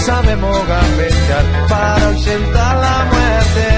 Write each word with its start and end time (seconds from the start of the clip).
Sabemos 0.00 0.56
gambetear 0.66 1.68
para 1.68 2.06
ausentar 2.08 2.76
la 2.76 3.04
muerte. 3.12 3.68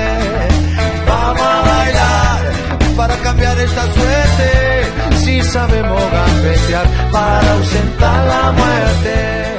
Vamos 1.07 1.43
a 1.43 1.63
bailar 1.63 2.97
para 2.97 3.17
cambiar 3.23 3.59
esta 3.59 3.83
suerte. 3.93 5.17
Si 5.17 5.43
sabemos 5.43 6.03
gambetear 6.11 6.87
para 7.11 7.53
ausentar 7.53 8.27
la 8.27 8.53
muerte. 8.53 9.53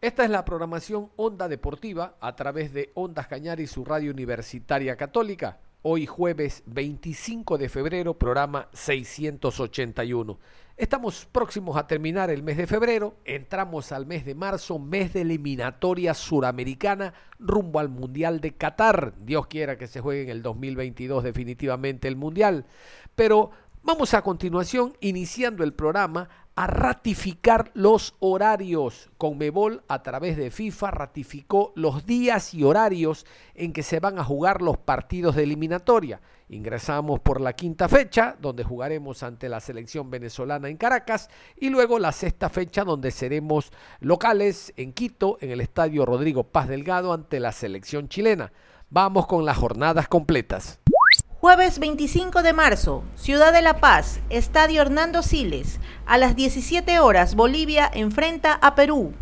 Esta 0.00 0.24
es 0.24 0.30
la 0.30 0.44
programación 0.44 1.10
Onda 1.16 1.48
Deportiva 1.48 2.16
a 2.20 2.34
través 2.34 2.72
de 2.72 2.90
Ondas 2.94 3.28
Cañar 3.28 3.60
y 3.60 3.66
su 3.66 3.84
radio 3.84 4.10
universitaria 4.10 4.96
católica. 4.96 5.60
Hoy 5.84 6.06
jueves 6.06 6.62
25 6.66 7.58
de 7.58 7.68
febrero, 7.68 8.16
programa 8.16 8.68
681. 8.72 10.38
Estamos 10.76 11.26
próximos 11.26 11.76
a 11.76 11.88
terminar 11.88 12.30
el 12.30 12.44
mes 12.44 12.56
de 12.56 12.68
febrero, 12.68 13.16
entramos 13.24 13.90
al 13.90 14.06
mes 14.06 14.24
de 14.24 14.36
marzo, 14.36 14.78
mes 14.78 15.12
de 15.12 15.22
eliminatoria 15.22 16.14
suramericana 16.14 17.14
rumbo 17.40 17.80
al 17.80 17.88
Mundial 17.88 18.40
de 18.40 18.54
Qatar. 18.54 19.14
Dios 19.24 19.48
quiera 19.48 19.76
que 19.76 19.88
se 19.88 20.00
juegue 20.00 20.22
en 20.22 20.30
el 20.30 20.42
2022 20.42 21.24
definitivamente 21.24 22.06
el 22.06 22.14
Mundial. 22.14 22.64
Pero 23.16 23.50
vamos 23.82 24.14
a 24.14 24.22
continuación, 24.22 24.96
iniciando 25.00 25.64
el 25.64 25.74
programa, 25.74 26.28
a 26.54 26.66
ratificar 26.66 27.70
los 27.74 28.14
horarios. 28.18 29.10
Conmebol 29.16 29.82
a 29.88 30.02
través 30.02 30.36
de 30.36 30.50
FIFA 30.50 30.90
ratificó 30.90 31.72
los 31.76 32.04
días 32.04 32.52
y 32.54 32.62
horarios 32.62 33.26
en 33.54 33.72
que 33.72 33.82
se 33.82 34.00
van 34.00 34.18
a 34.18 34.24
jugar 34.24 34.60
los 34.60 34.78
partidos 34.78 35.34
de 35.36 35.44
eliminatoria. 35.44 36.20
Ingresamos 36.48 37.20
por 37.20 37.40
la 37.40 37.54
quinta 37.54 37.88
fecha, 37.88 38.36
donde 38.38 38.64
jugaremos 38.64 39.22
ante 39.22 39.48
la 39.48 39.60
selección 39.60 40.10
venezolana 40.10 40.68
en 40.68 40.76
Caracas, 40.76 41.30
y 41.56 41.70
luego 41.70 41.98
la 41.98 42.12
sexta 42.12 42.50
fecha, 42.50 42.84
donde 42.84 43.10
seremos 43.10 43.72
locales 44.00 44.74
en 44.76 44.92
Quito, 44.92 45.38
en 45.40 45.50
el 45.50 45.62
Estadio 45.62 46.04
Rodrigo 46.04 46.44
Paz 46.44 46.68
Delgado, 46.68 47.14
ante 47.14 47.40
la 47.40 47.52
selección 47.52 48.08
chilena. 48.08 48.52
Vamos 48.90 49.26
con 49.26 49.46
las 49.46 49.56
jornadas 49.56 50.08
completas. 50.08 50.78
Jueves 51.42 51.80
25 51.80 52.44
de 52.44 52.52
marzo, 52.52 53.02
Ciudad 53.16 53.52
de 53.52 53.62
La 53.62 53.80
Paz, 53.80 54.20
Estadio 54.30 54.80
Hernando 54.80 55.24
Siles. 55.24 55.80
A 56.06 56.16
las 56.16 56.36
17 56.36 57.00
horas, 57.00 57.34
Bolivia 57.34 57.90
enfrenta 57.92 58.52
a 58.52 58.76
Perú. 58.76 59.12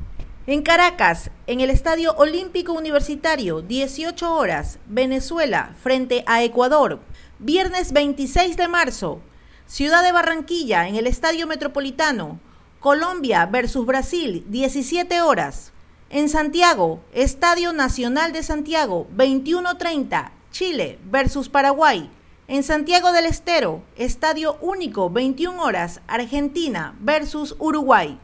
En 0.47 0.61
Caracas, 0.61 1.31
en 1.47 1.61
el 1.61 1.71
Estadio 1.71 2.13
Olímpico 2.19 2.75
Universitario, 2.75 3.63
18 3.63 4.35
horas, 4.35 4.81
Venezuela 4.85 5.75
frente 5.83 6.23
a 6.27 6.43
Ecuador. 6.43 7.01
Viernes 7.39 7.93
26 7.95 8.59
de 8.59 8.69
marzo, 8.69 9.23
Ciudad 9.65 10.05
de 10.05 10.13
Barranquilla, 10.13 10.89
en 10.89 10.97
el 10.97 11.07
Estadio 11.07 11.47
Metropolitano. 11.47 12.39
Colombia 12.81 13.47
versus 13.47 13.87
Brasil, 13.87 14.45
17 14.49 15.23
horas. 15.23 15.73
En 16.11 16.29
Santiago, 16.29 17.01
Estadio 17.15 17.73
Nacional 17.73 18.35
de 18.35 18.43
Santiago, 18.43 19.09
21.30. 19.17 20.33
Chile 20.51 20.99
versus 21.05 21.49
Paraguay. 21.49 22.11
En 22.49 22.63
Santiago 22.63 23.13
del 23.13 23.27
Estero, 23.27 23.83
Estadio 23.97 24.57
Único, 24.61 25.09
21 25.11 25.63
horas. 25.63 26.01
Argentina 26.09 26.97
versus 27.01 27.55
Uruguay. 27.59 28.19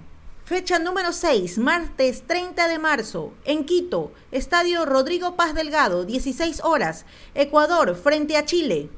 Fecha 0.44 0.78
número 0.78 1.12
6, 1.12 1.58
martes 1.58 2.24
30 2.26 2.68
de 2.68 2.78
marzo, 2.78 3.32
en 3.44 3.64
Quito, 3.64 4.12
Estadio 4.30 4.84
Rodrigo 4.84 5.34
Paz 5.34 5.54
Delgado, 5.54 6.04
16 6.04 6.60
horas, 6.62 7.04
Ecuador 7.34 7.96
frente 7.96 8.36
a 8.36 8.44
Chile. 8.44 8.88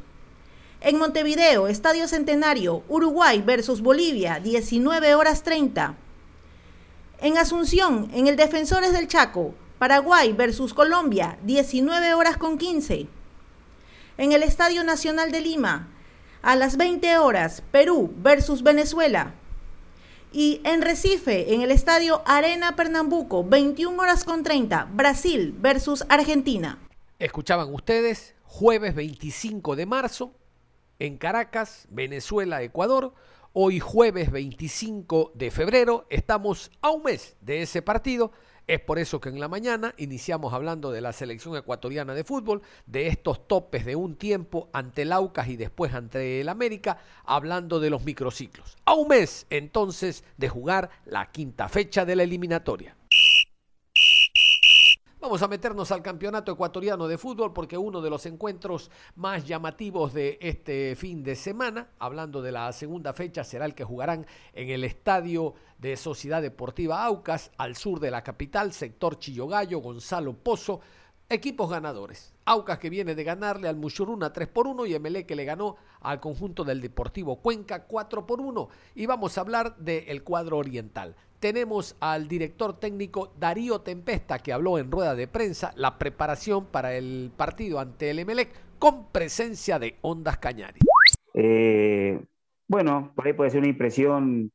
En 0.83 0.99
Montevideo, 0.99 1.69
Estadio 1.69 2.07
Centenario, 2.07 2.83
Uruguay 2.89 3.41
versus 3.41 3.81
Bolivia, 3.81 4.41
19 4.41 5.15
horas 5.15 5.43
30. 5.43 5.95
En 7.21 7.39
Asunción, 7.39 8.11
en 8.13 8.27
el 8.27 8.37
Defensores 8.37 8.93
del 8.93 9.09
Chaco, 9.09 9.55
Paraguay 9.79 10.33
versus 10.35 10.75
Colombia, 10.75 11.39
19 11.45 12.13
horas 12.13 12.37
con 12.37 12.59
15. 12.59 13.09
En 14.19 14.33
el 14.33 14.43
Estadio 14.43 14.83
Nacional 14.83 15.31
de 15.31 15.41
Lima, 15.41 15.87
a 16.43 16.57
las 16.57 16.77
20 16.77 17.19
horas, 17.19 17.63
Perú 17.71 18.13
versus 18.17 18.65
Venezuela. 18.65 19.35
Y 20.33 20.61
en 20.65 20.83
Recife, 20.83 21.55
en 21.55 21.63
el 21.63 21.71
Estadio 21.71 22.23
Arena 22.27 22.75
Pernambuco, 22.75 23.45
21 23.45 24.03
horas 24.03 24.25
con 24.25 24.43
30, 24.43 24.89
Brasil 24.93 25.55
versus 25.61 26.05
Argentina. 26.09 26.81
Escuchaban 27.21 27.73
ustedes, 27.73 28.35
jueves 28.43 28.97
25 28.97 29.77
de 29.77 29.87
marzo, 29.87 30.33
en 30.99 31.17
Caracas, 31.17 31.87
Venezuela, 31.89 32.61
Ecuador. 32.61 33.15
Hoy 33.53 33.79
jueves 33.79 34.33
25 34.33 35.31
de 35.37 35.53
febrero, 35.53 36.07
estamos 36.11 36.73
a 36.81 36.91
un 36.91 37.05
mes 37.05 37.37
de 37.41 37.63
ese 37.63 37.83
partido. 37.83 38.33
Es 38.69 38.81
por 38.81 38.99
eso 38.99 39.19
que 39.19 39.31
en 39.31 39.41
la 39.41 39.49
mañana 39.49 39.95
iniciamos 39.97 40.53
hablando 40.53 40.91
de 40.91 41.01
la 41.01 41.15
selección 41.15 41.57
ecuatoriana 41.57 42.13
de 42.13 42.23
fútbol, 42.23 42.61
de 42.85 43.07
estos 43.07 43.49
topes 43.49 43.87
de 43.87 43.97
un 43.97 44.17
tiempo 44.17 44.69
ante 44.75 45.03
el 45.03 45.13
Aucas 45.13 45.49
y 45.49 45.57
después 45.57 45.95
ante 45.95 46.43
el 46.43 46.51
América, 46.51 46.99
hablando 47.25 47.81
de 47.81 47.89
los 47.89 48.05
microciclos. 48.05 48.77
A 48.85 48.93
un 48.93 49.09
mes 49.09 49.47
entonces 49.49 50.23
de 50.37 50.51
jugar 50.51 50.91
la 51.07 51.31
quinta 51.31 51.71
fecha 51.71 52.05
de 52.05 52.17
la 52.17 52.25
eliminatoria. 52.25 52.95
Vamos 55.21 55.43
a 55.43 55.49
meternos 55.49 55.91
al 55.91 56.01
campeonato 56.01 56.53
ecuatoriano 56.53 57.09
de 57.09 57.19
fútbol 57.19 57.53
porque 57.53 57.77
uno 57.77 58.01
de 58.01 58.09
los 58.09 58.25
encuentros 58.27 58.89
más 59.17 59.45
llamativos 59.45 60.15
de 60.15 60.39
este 60.41 60.95
fin 60.95 61.25
de 61.25 61.35
semana, 61.35 61.89
hablando 61.99 62.41
de 62.41 62.53
la 62.53 62.73
segunda 62.73 63.13
fecha, 63.13 63.43
será 63.43 63.65
el 63.65 63.75
que 63.75 63.83
jugarán 63.83 64.27
en 64.53 64.71
el 64.71 64.85
estadio 64.85 65.55
de 65.77 65.97
Sociedad 65.97 66.41
Deportiva 66.41 67.05
Aucas, 67.05 67.51
al 67.57 67.75
sur 67.75 67.99
de 67.99 68.13
la 68.13 68.23
capital, 68.23 68.73
sector 68.73 69.19
Chillogallo, 69.19 69.81
Gonzalo 69.81 70.35
Pozo, 70.35 70.79
equipos 71.29 71.69
ganadores. 71.69 72.33
Aucas 72.49 72.79
que 72.79 72.89
viene 72.89 73.15
de 73.15 73.25
ganarle 73.25 73.69
al 73.69 73.77
Muchuruna 73.77 74.33
3 74.33 74.49
por 74.49 74.67
1 74.67 74.87
y 74.87 74.95
Emelec 74.95 75.27
que 75.27 75.37
le 75.37 75.45
ganó 75.45 75.77
al 76.01 76.19
conjunto 76.19 76.65
del 76.65 76.81
Deportivo 76.81 77.43
Cuenca 77.43 77.85
4 77.85 78.27
por 78.27 78.41
1. 78.41 78.69
Y 78.95 79.05
vamos 79.05 79.37
a 79.37 79.43
hablar 79.43 79.77
del 79.77 80.23
cuadro 80.23 80.57
oriental. 80.57 81.15
Tenemos 81.41 81.95
al 82.01 82.27
director 82.27 82.81
técnico 82.81 83.35
Darío 83.39 83.83
Tempesta 83.83 84.39
que 84.39 84.55
habló 84.55 84.79
en 84.79 84.91
rueda 84.91 85.15
de 85.15 85.29
prensa 85.29 85.75
la 85.77 85.99
preparación 85.99 86.65
para 86.65 86.95
el 86.95 87.31
partido 87.37 87.81
ante 87.81 88.09
el 88.09 88.21
Emelec 88.21 88.49
con 88.79 89.13
presencia 89.13 89.79
de 89.79 89.97
Ondas 90.01 90.39
Cañari. 90.39 90.81
Eh, 91.35 92.19
bueno, 92.67 93.13
por 93.15 93.27
ahí 93.27 93.35
puede 93.35 93.51
ser 93.51 93.61
una 93.61 93.69
impresión 93.69 94.53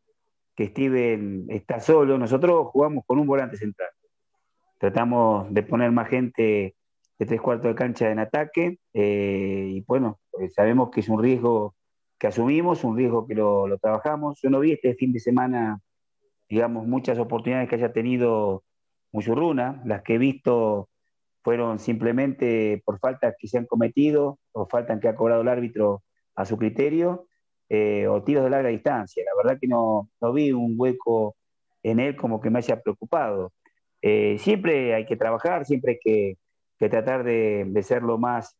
que 0.55 0.69
Steven 0.69 1.45
está 1.49 1.79
solo. 1.79 2.17
Nosotros 2.17 2.69
jugamos 2.71 3.03
con 3.05 3.19
un 3.19 3.27
volante 3.27 3.55
central. 3.55 3.89
Tratamos 4.79 5.53
de 5.53 5.61
poner 5.61 5.91
más 5.91 6.09
gente 6.09 6.75
tres 7.25 7.41
cuartos 7.41 7.69
de 7.69 7.75
cancha 7.75 8.11
en 8.11 8.19
ataque 8.19 8.79
eh, 8.93 9.67
y 9.69 9.81
bueno, 9.81 10.19
pues 10.31 10.53
sabemos 10.53 10.89
que 10.89 11.01
es 11.01 11.09
un 11.09 11.21
riesgo 11.21 11.75
que 12.17 12.27
asumimos, 12.27 12.83
un 12.83 12.97
riesgo 12.97 13.27
que 13.27 13.35
lo, 13.35 13.77
trabajamos. 13.79 14.39
Yo 14.41 14.49
no 14.49 14.59
vi 14.59 14.73
este 14.73 14.95
fin 14.95 15.11
de 15.11 15.19
semana, 15.19 15.79
digamos, 16.49 16.87
muchas 16.87 17.19
oportunidades 17.19 17.69
que 17.69 17.75
haya 17.75 17.93
tenido 17.93 18.63
Muchurruna, 19.11 19.81
las 19.85 20.01
que 20.01 20.15
he 20.15 20.17
visto 20.17 20.89
fueron 21.43 21.77
simplemente 21.77 22.81
por 22.85 22.99
faltas 22.99 23.35
que 23.37 23.47
se 23.47 23.59
han 23.59 23.65
cometido 23.67 24.39
o 24.53 24.65
faltas 24.67 24.99
que 24.99 25.07
ha 25.07 25.15
cobrado 25.15 25.41
el 25.41 25.49
árbitro 25.49 26.03
a 26.35 26.45
su 26.45 26.57
criterio 26.57 27.27
eh, 27.69 28.07
o 28.07 28.23
tiros 28.23 28.43
de 28.43 28.49
larga 28.49 28.69
distancia. 28.69 29.23
La 29.25 29.43
verdad 29.43 29.59
que 29.61 29.67
no, 29.67 30.09
no 30.21 30.33
vi 30.33 30.51
un 30.51 30.75
hueco 30.77 31.35
en 31.83 31.99
él 31.99 32.15
como 32.15 32.41
que 32.41 32.49
me 32.49 32.59
haya 32.59 32.81
preocupado. 32.81 33.51
Eh, 34.01 34.37
siempre 34.39 34.95
hay 34.95 35.05
que 35.05 35.15
trabajar, 35.15 35.65
siempre 35.65 35.93
hay 35.93 35.99
que 36.01 36.37
que 36.83 36.89
tratar 36.89 37.23
de, 37.23 37.81
ser 37.81 38.03
lo 38.03 38.17
más 38.17 38.57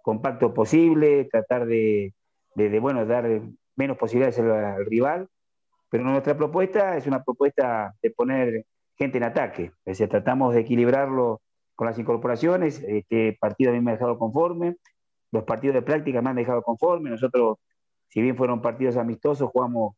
compacto 0.00 0.54
posible, 0.54 1.28
tratar 1.30 1.66
de, 1.66 2.14
bueno, 2.80 3.04
dar 3.04 3.42
menos 3.76 3.98
posibilidades 3.98 4.38
al, 4.38 4.86
rival, 4.86 5.28
pero 5.90 6.02
nuestra 6.04 6.34
propuesta 6.34 6.96
es 6.96 7.06
una 7.06 7.22
propuesta 7.22 7.94
de 8.02 8.10
poner 8.12 8.64
gente 8.96 9.18
en 9.18 9.24
ataque, 9.24 9.64
es 9.84 9.98
decir, 9.98 10.08
tratamos 10.08 10.54
de 10.54 10.60
equilibrarlo 10.60 11.42
con 11.74 11.86
las 11.86 11.98
incorporaciones. 11.98 12.82
Este 12.82 13.36
partido 13.38 13.70
a 13.70 13.74
mí 13.74 13.80
me 13.82 13.90
ha 13.90 13.94
dejado 13.94 14.18
conforme. 14.18 14.76
Los 15.30 15.44
partidos 15.44 15.74
de 15.74 15.82
práctica 15.82 16.22
me 16.22 16.30
han 16.30 16.36
dejado 16.36 16.62
conforme. 16.62 17.10
Nosotros, 17.10 17.58
si 18.08 18.22
bien 18.22 18.38
fueron 18.38 18.62
partidos 18.62 18.96
amistosos, 18.96 19.50
jugamos 19.50 19.96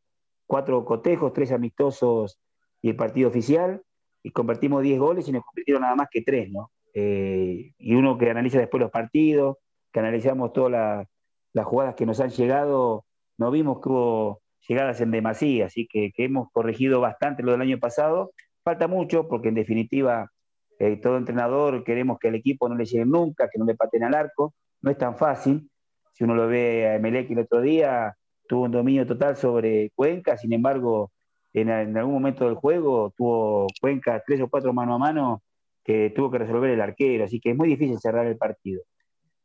cuatro 0.48 0.84
cotejos, 0.84 1.32
tres 1.32 1.52
amistosos 1.52 2.40
y 2.82 2.90
el 2.90 2.96
partido 2.96 3.28
oficial, 3.28 3.82
y 4.24 4.32
convertimos 4.32 4.82
10 4.82 4.98
goles 4.98 5.28
y 5.28 5.32
nos 5.32 5.44
convirtieron 5.44 5.82
nada 5.82 5.94
más 5.94 6.08
que 6.10 6.22
tres, 6.22 6.50
¿no? 6.50 6.72
Eh, 6.94 7.72
y 7.78 7.94
uno 7.94 8.18
que 8.18 8.30
analiza 8.30 8.58
después 8.58 8.80
los 8.80 8.90
partidos, 8.90 9.56
que 9.92 10.00
analizamos 10.00 10.52
todas 10.52 11.06
las 11.52 11.66
jugadas 11.66 11.94
que 11.94 12.06
nos 12.06 12.20
han 12.20 12.30
llegado, 12.30 13.04
no 13.38 13.50
vimos 13.50 13.80
que 13.80 13.88
hubo 13.88 14.40
llegadas 14.66 15.00
en 15.00 15.10
demasía, 15.10 15.66
así 15.66 15.86
que, 15.86 16.12
hemos 16.16 16.50
corregido 16.52 17.00
bastante 17.00 17.42
lo 17.42 17.52
del 17.52 17.62
año 17.62 17.78
pasado. 17.78 18.32
Falta 18.64 18.88
mucho 18.88 19.28
porque 19.28 19.48
en 19.48 19.54
definitiva 19.54 20.30
eh, 20.78 20.96
todo 20.96 21.16
entrenador 21.16 21.84
queremos 21.84 22.18
que 22.18 22.28
el 22.28 22.34
equipo 22.34 22.68
no 22.68 22.74
le 22.76 22.84
llegue 22.84 23.06
nunca, 23.06 23.48
que 23.48 23.58
no 23.58 23.64
le 23.64 23.74
paten 23.74 24.04
al 24.04 24.14
arco, 24.14 24.54
no 24.82 24.90
es 24.90 24.98
tan 24.98 25.16
fácil. 25.16 25.70
Si 26.12 26.24
uno 26.24 26.34
lo 26.34 26.48
ve 26.48 26.86
a 26.88 26.96
Emelec 26.96 27.30
el 27.30 27.40
otro 27.40 27.60
día, 27.60 28.16
tuvo 28.48 28.64
un 28.64 28.72
dominio 28.72 29.06
total 29.06 29.36
sobre 29.36 29.90
Cuenca, 29.94 30.36
sin 30.36 30.52
embargo, 30.52 31.12
en, 31.52 31.96
algún 31.96 32.14
momento 32.14 32.44
del 32.44 32.54
juego 32.54 33.12
tuvo 33.16 33.66
Cuenca 33.80 34.22
tres 34.26 34.40
o 34.40 34.48
cuatro 34.48 34.72
mano 34.72 34.94
a 34.94 34.98
mano 34.98 35.42
que 35.88 36.10
tuvo 36.10 36.30
que 36.30 36.36
resolver 36.36 36.70
el 36.70 36.82
arquero, 36.82 37.24
así 37.24 37.40
que 37.40 37.52
es 37.52 37.56
muy 37.56 37.66
difícil 37.66 37.98
cerrar 37.98 38.26
el 38.26 38.36
partido. 38.36 38.82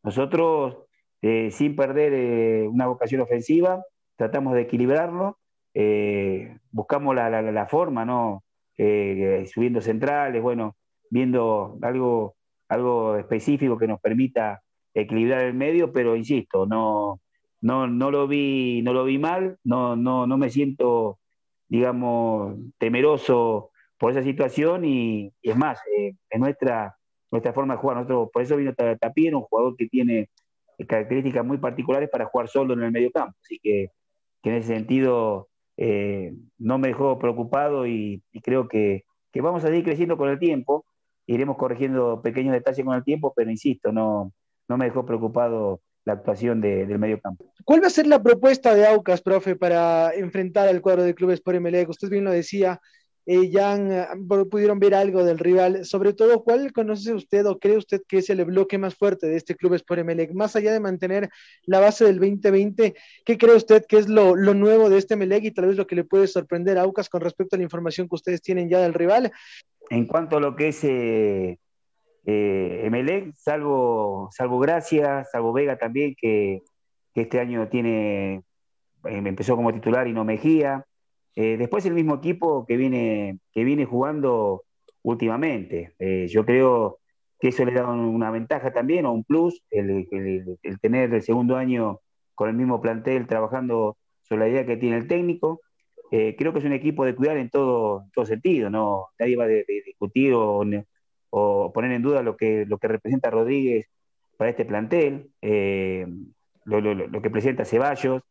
Nosotros, 0.03 0.75
eh, 1.21 1.49
sin 1.51 1.73
perder 1.73 2.13
eh, 2.13 2.67
una 2.67 2.87
vocación 2.87 3.21
ofensiva, 3.21 3.81
tratamos 4.17 4.53
de 4.53 4.63
equilibrarlo, 4.63 5.39
eh, 5.73 6.57
buscamos 6.69 7.15
la, 7.15 7.67
forma, 7.67 8.03
¿no? 8.03 8.43
subiendo 8.75 9.79
centrales, 9.79 10.41
bueno, 10.41 10.75
viendo 11.09 11.77
algo, 11.81 12.35
algo 12.67 13.15
específico 13.15 13.77
que 13.77 13.87
nos 13.87 14.01
permita 14.01 14.61
equilibrar 14.93 15.43
el 15.45 15.53
medio, 15.53 15.93
pero 15.93 16.17
insisto, 16.17 16.65
no, 16.65 17.21
no, 17.61 17.87
no, 17.87 18.11
lo, 18.11 18.27
vi, 18.27 18.81
no 18.83 18.91
lo 18.91 19.05
vi 19.05 19.17
mal, 19.17 19.59
no, 19.63 19.95
no, 19.95 20.27
no 20.27 20.37
me 20.37 20.49
siento, 20.49 21.19
digamos, 21.69 22.57
temeroso 22.79 23.69
por 24.03 24.11
esa 24.11 24.21
situación 24.21 24.83
y, 24.83 25.31
es 25.41 25.55
más, 25.55 25.79
eh, 25.97 26.13
es 26.29 26.37
nuestra, 26.37 26.93
nuestra 27.31 27.53
forma 27.53 27.75
de 27.75 27.79
jugar. 27.79 27.95
Nosotros, 27.95 28.31
por 28.33 28.41
eso 28.41 28.57
vino 28.57 28.73
Tapien, 28.99 29.33
un 29.33 29.43
jugador 29.43 29.77
que 29.77 29.87
tiene 29.87 30.29
características 30.85 31.45
muy 31.45 31.57
particulares 31.57 32.09
para 32.09 32.25
jugar 32.25 32.49
solo 32.49 32.73
en 32.73 32.83
el 32.83 32.91
medio 32.91 33.13
campo. 33.13 33.37
Así 33.41 33.61
que, 33.63 33.91
en 34.43 34.55
ese 34.55 34.75
sentido 34.75 35.47
eh, 35.77 36.33
no 36.57 36.79
me 36.79 36.89
dejó 36.89 37.17
preocupado 37.17 37.87
y, 37.87 38.21
creo 38.43 38.67
que, 38.67 39.05
vamos 39.35 39.63
a 39.63 39.67
seguir 39.67 39.85
creciendo 39.85 40.17
con 40.17 40.27
el 40.27 40.37
tiempo. 40.37 40.85
Iremos 41.25 41.55
corrigiendo 41.55 42.21
pequeños 42.21 42.51
detalles 42.51 42.85
con 42.85 42.97
el 42.97 43.05
tiempo, 43.05 43.31
pero 43.33 43.51
insisto, 43.51 43.93
no, 43.93 44.33
no 44.67 44.77
me 44.77 44.83
dejó 44.83 45.05
preocupado 45.05 45.79
la 46.03 46.11
actuación 46.11 46.59
del 46.59 46.99
medio 46.99 47.21
campo. 47.21 47.53
¿Cuál 47.63 47.81
va 47.81 47.87
a 47.87 47.89
ser 47.89 48.07
la 48.07 48.21
propuesta 48.21 48.75
de 48.75 48.85
Aucas, 48.85 49.21
profe, 49.21 49.55
para 49.55 50.13
enfrentar 50.13 50.67
al 50.67 50.81
cuadro 50.81 51.03
de 51.03 51.15
clubes 51.15 51.39
por 51.39 51.57
MLE? 51.57 51.85
Usted 51.87 52.09
bien 52.09 52.25
lo 52.25 52.31
decía, 52.31 52.81
eh, 53.25 53.49
ya 53.49 53.73
ah, 53.73 54.15
pudieron 54.49 54.79
ver 54.79 54.95
algo 54.95 55.23
del 55.23 55.39
rival. 55.39 55.85
Sobre 55.85 56.13
todo, 56.13 56.43
¿cuál 56.43 56.73
conoce 56.73 57.13
usted 57.13 57.45
o 57.45 57.57
cree 57.57 57.77
usted 57.77 58.01
que 58.07 58.17
es 58.17 58.29
el 58.29 58.43
bloque 58.45 58.77
más 58.77 58.95
fuerte 58.95 59.27
de 59.27 59.37
este 59.37 59.55
club 59.55 59.81
por 59.85 59.99
Emelec? 59.99 60.33
Más 60.33 60.55
allá 60.55 60.73
de 60.73 60.79
mantener 60.79 61.29
la 61.65 61.79
base 61.79 62.05
del 62.05 62.19
2020, 62.19 62.93
¿qué 63.25 63.37
cree 63.37 63.55
usted 63.55 63.85
que 63.87 63.97
es 63.97 64.09
lo, 64.09 64.35
nuevo 64.35 64.89
de 64.89 64.97
este 64.97 65.13
Emelec 65.13 65.45
y 65.45 65.51
tal 65.51 65.67
vez 65.67 65.77
lo 65.77 65.87
que 65.87 65.95
le 65.95 66.03
puede 66.03 66.27
sorprender 66.27 66.77
a 66.77 66.81
Aucas 66.81 67.09
con 67.09 67.21
respecto 67.21 67.55
a 67.55 67.57
la 67.57 67.63
información 67.63 68.07
que 68.09 68.15
ustedes 68.15 68.41
tienen 68.41 68.69
ya 68.69 68.79
del 68.79 68.93
rival? 68.93 69.31
En 69.89 70.05
cuanto 70.05 70.37
a 70.37 70.39
lo 70.41 70.55
que 70.55 70.69
es 70.69 70.83
eh, 70.83 71.59
eh 72.25 72.81
Emelec, 72.83 73.33
salvo, 73.35 74.29
salvo 74.31 74.59
Gracia, 74.59 75.23
salvo 75.31 75.53
Vega 75.53 75.77
también, 75.77 76.13
que, 76.19 76.61
que 77.13 77.21
este 77.21 77.39
año 77.39 77.69
tiene, 77.69 78.35
eh, 78.35 78.41
empezó 79.03 79.55
como 79.55 79.73
titular 79.73 80.07
y 80.07 80.13
no 80.13 80.25
Mejía. 80.25 80.85
Eh, 81.35 81.57
después 81.57 81.85
el 81.85 81.93
mismo 81.93 82.15
equipo 82.15 82.65
que 82.65 82.77
viene, 82.77 83.39
que 83.51 83.63
viene 83.63 83.85
jugando 83.85 84.63
últimamente. 85.01 85.95
Eh, 85.99 86.27
yo 86.27 86.45
creo 86.45 86.99
que 87.39 87.49
eso 87.49 87.65
le 87.65 87.73
da 87.73 87.87
una 87.87 88.31
ventaja 88.31 88.71
también 88.71 89.05
o 89.05 89.11
un 89.13 89.23
plus, 89.23 89.61
el, 89.69 90.07
tener 90.81 91.13
el 91.13 91.21
segundo 91.23 91.57
año 91.57 91.99
con 92.35 92.49
el 92.49 92.55
mismo 92.55 92.81
plantel 92.81 93.27
trabajando 93.27 93.97
sobre 94.21 94.41
la 94.41 94.49
idea 94.49 94.65
que 94.65 94.77
tiene 94.77 94.97
el 94.97 95.07
técnico. 95.07 95.61
Eh, 96.11 96.35
creo 96.37 96.53
que 96.53 96.59
es 96.59 96.65
un 96.65 96.73
equipo 96.73 97.05
de 97.05 97.15
cuidar 97.15 97.37
en 97.37 97.49
todo, 97.49 98.05
todo 98.13 98.25
sentido, 98.25 98.69
¿no? 98.69 99.07
Nadie 99.19 99.35
va 99.35 99.45
a 99.45 99.47
discutir 99.47 100.33
o, 100.35 100.63
poner 101.73 101.91
en 101.91 102.03
duda 102.03 102.21
lo 102.21 102.37
que, 102.37 102.65
lo 102.67 102.77
que 102.77 102.87
representa 102.87 103.31
Rodríguez 103.31 103.89
para 104.37 104.51
este 104.51 104.65
plantel, 104.65 105.31
lo, 106.65 106.81
lo, 106.81 107.21
que 107.21 107.29
presenta 107.31 107.65
Ceballos, 107.65 108.21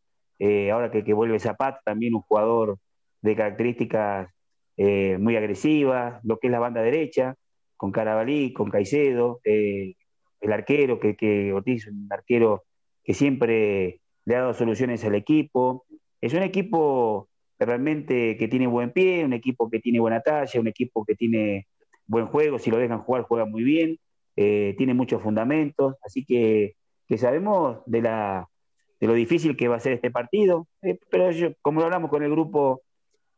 ahora 0.73 0.91
que, 0.93 1.03
que 1.05 1.13
vuelve 1.13 1.41
Zapata, 1.41 1.81
también 1.85 2.15
un 2.15 2.23
jugador 2.23 2.79
de 3.23 3.37
características 3.37 4.29
eh, 4.77 5.17
muy 5.19 5.37
agresivas, 5.37 6.21
lo 6.25 6.39
que 6.39 6.49
es 6.49 6.51
la 6.51 6.59
banda 6.59 6.83
derecha, 6.83 7.37
con 7.77 7.93
Carabalí, 7.93 8.53
con 8.53 8.71
Caicedo, 8.71 9.41
eh, 9.45 9.95
el 10.41 10.53
arquero, 10.53 10.99
que, 10.99 11.53
Ortiz 11.53 11.87
un 11.87 12.09
arquero 12.11 12.65
que 13.05 13.15
siempre 13.15 14.01
le 14.25 14.37
ha 14.37 14.41
dado 14.41 14.55
soluciones 14.55 15.05
al 15.05 15.15
equipo. 15.15 15.85
Es 16.21 16.35
un 16.35 16.43
equipo 16.43 17.29
realmente 17.59 18.37
que 18.37 18.49
tiene 18.49 18.67
buen 18.67 18.93
pie, 18.93 19.25
un 19.25 19.33
equipo 19.33 19.71
que 19.71 19.81
tiene 19.81 20.01
buena 20.01 20.21
talla, 20.21 20.61
un 20.61 20.69
equipo 20.69 21.05
que 21.05 21.15
tiene 21.15 21.67
buen 22.07 22.27
juego, 22.27 22.59
si 22.59 22.71
lo 22.71 22.79
dejan 22.79 23.03
jugar 23.03 23.23
juega 23.23 23.47
muy 23.47 23.63
bien, 23.63 23.99
eh, 24.37 24.75
tiene 24.79 24.95
muchos 24.95 25.23
fundamentos, 25.23 25.95
así 26.05 26.25
que, 26.25 26.75
que 27.07 27.19
sabemos 27.19 27.79
de, 27.87 28.03
la, 28.03 28.49
de 29.01 29.07
lo 29.07 29.15
difícil 29.15 29.57
que 29.57 29.69
va 29.69 29.77
a 29.77 29.81
ser 29.81 29.93
este 29.93 30.11
partido, 30.11 30.67
pero 31.11 31.31
como 31.63 31.81
lo 31.81 31.87
hablamos 31.87 32.11
con 32.11 32.23
el 32.23 32.31
grupo 32.31 32.83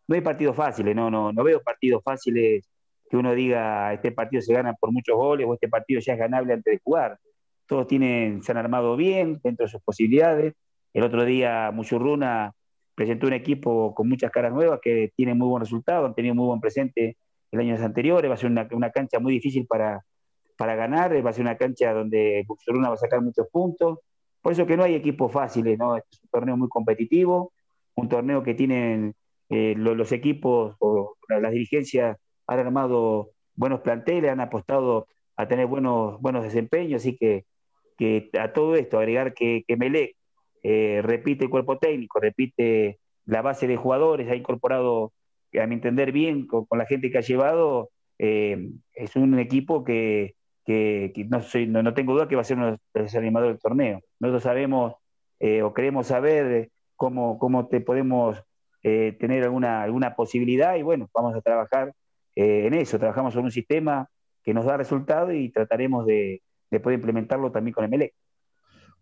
no 0.06 0.14
hay 0.14 0.20
partidos 0.20 0.56
fáciles, 0.56 0.94
no, 0.94 1.10
no, 1.10 1.32
no 1.32 1.44
veo 1.44 1.62
partidos 1.62 2.02
fáciles 2.02 2.68
que 3.08 3.16
uno 3.16 3.34
diga 3.34 3.92
este 3.92 4.12
partido 4.12 4.42
se 4.42 4.52
gana 4.52 4.74
por 4.74 4.92
muchos 4.92 5.16
goles 5.16 5.46
o 5.48 5.54
este 5.54 5.68
partido 5.68 6.00
ya 6.00 6.14
es 6.14 6.18
ganable 6.18 6.52
antes 6.52 6.72
de 6.72 6.80
jugar. 6.82 7.18
Todos 7.66 7.86
tienen, 7.86 8.42
se 8.42 8.52
han 8.52 8.58
armado 8.58 8.96
bien 8.96 9.40
dentro 9.42 9.64
de 9.64 9.70
sus 9.70 9.82
posibilidades. 9.82 10.54
El 10.92 11.04
otro 11.04 11.24
día 11.24 11.70
Muchurruna 11.72 12.52
presentó 12.94 13.26
un 13.26 13.32
equipo 13.32 13.94
con 13.94 14.08
muchas 14.08 14.30
caras 14.30 14.52
nuevas 14.52 14.80
que 14.82 15.12
tiene 15.16 15.34
muy 15.34 15.48
buen 15.48 15.60
resultado, 15.60 16.06
han 16.06 16.14
tenido 16.14 16.34
muy 16.34 16.46
buen 16.46 16.60
presente 16.60 17.16
el 17.50 17.60
años 17.60 17.80
anteriores, 17.80 18.30
va 18.30 18.34
a 18.34 18.38
ser 18.38 18.50
una, 18.50 18.68
una 18.72 18.90
cancha 18.90 19.18
muy 19.20 19.32
difícil 19.32 19.66
para, 19.66 20.04
para 20.56 20.74
ganar, 20.74 21.24
va 21.24 21.30
a 21.30 21.32
ser 21.32 21.42
una 21.42 21.56
cancha 21.56 21.92
donde 21.92 22.44
Muchurruna 22.48 22.88
va 22.88 22.94
a 22.94 22.98
sacar 22.98 23.20
muchos 23.20 23.46
puntos. 23.50 23.98
Por 24.40 24.52
eso 24.52 24.66
que 24.66 24.76
no 24.76 24.82
hay 24.82 24.94
equipos 24.94 25.32
fáciles, 25.32 25.78
¿no? 25.78 25.96
Este 25.96 26.08
es 26.12 26.22
un 26.22 26.28
torneo 26.30 26.56
muy 26.56 26.68
competitivo, 26.68 27.52
un 27.94 28.08
torneo 28.08 28.42
que 28.42 28.54
tienen 28.54 29.14
eh, 29.56 29.76
los 29.76 30.10
equipos 30.10 30.74
o 30.80 31.16
las 31.28 31.52
dirigencias 31.52 32.18
han 32.48 32.58
armado 32.58 33.30
buenos 33.54 33.82
planteles, 33.82 34.32
han 34.32 34.40
apostado 34.40 35.06
a 35.36 35.46
tener 35.46 35.68
buenos, 35.68 36.20
buenos 36.20 36.42
desempeños, 36.42 37.02
así 37.02 37.16
que, 37.16 37.44
a 38.36 38.52
todo 38.52 38.74
esto 38.74 38.98
agregar 38.98 39.32
que, 39.32 39.62
que 39.68 40.14
eh, 40.64 41.02
repite 41.04 41.44
el 41.44 41.50
cuerpo 41.50 41.78
técnico, 41.78 42.18
repite 42.18 42.98
la 43.26 43.42
base 43.42 43.68
de 43.68 43.76
jugadores, 43.76 44.28
ha 44.28 44.34
incorporado, 44.34 45.12
a 45.56 45.66
mi 45.68 45.76
entender 45.76 46.10
bien, 46.10 46.48
con, 46.48 46.66
la 46.72 46.86
gente 46.86 47.12
que 47.12 47.18
ha 47.18 47.20
llevado, 47.20 47.90
eh, 48.18 48.72
es 48.92 49.14
un 49.14 49.38
equipo 49.38 49.84
que, 49.84 50.34
no, 50.66 51.94
tengo 51.94 52.14
duda 52.14 52.26
que 52.26 52.34
va 52.34 52.40
a 52.40 52.44
ser 52.44 52.56
uno 52.56 52.72
de 52.92 53.00
los 53.00 53.14
animadores 53.14 53.54
del 53.54 53.62
torneo. 53.62 54.00
Nosotros 54.18 54.42
sabemos 54.42 54.94
o 55.62 55.74
queremos 55.74 56.08
saber 56.08 56.70
cómo, 56.96 57.38
cómo 57.38 57.68
te 57.68 57.80
podemos 57.80 58.42
eh, 58.86 59.16
tener 59.18 59.42
alguna, 59.44 59.82
alguna 59.82 60.14
posibilidad 60.14 60.76
y 60.76 60.82
bueno, 60.82 61.08
vamos 61.14 61.34
a 61.34 61.40
trabajar 61.40 61.94
eh, 62.36 62.66
en 62.66 62.74
eso, 62.74 62.98
trabajamos 62.98 63.34
en 63.34 63.44
un 63.44 63.50
sistema 63.50 64.10
que 64.42 64.52
nos 64.52 64.66
da 64.66 64.76
resultado 64.76 65.32
y 65.32 65.48
trataremos 65.48 66.04
de, 66.04 66.42
poder 66.82 66.98
implementarlo 66.98 67.50
también 67.50 67.72
con 67.72 67.88
MLE. 67.88 68.12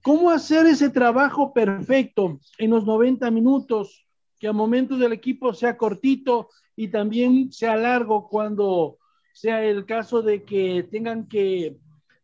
¿Cómo 0.01 0.31
hacer 0.31 0.67
ese 0.67 0.89
trabajo 0.91 1.53
perfecto 1.53 2.39
en 2.59 2.71
los 2.71 2.87
90 2.87 3.29
minutos, 3.33 4.07
que 4.39 4.47
a 4.47 4.53
momentos 4.53 5.01
del 5.01 5.13
equipo 5.13 5.53
sea 5.53 5.77
cortito 5.77 6.51
y 6.77 6.87
también 6.87 7.51
sea 7.51 7.75
largo 7.75 8.29
cuando 8.29 8.99
sea 9.33 9.65
el 9.65 9.85
caso 9.85 10.23
de 10.23 10.45
que 10.45 10.87
tengan 10.93 11.27
que 11.27 11.77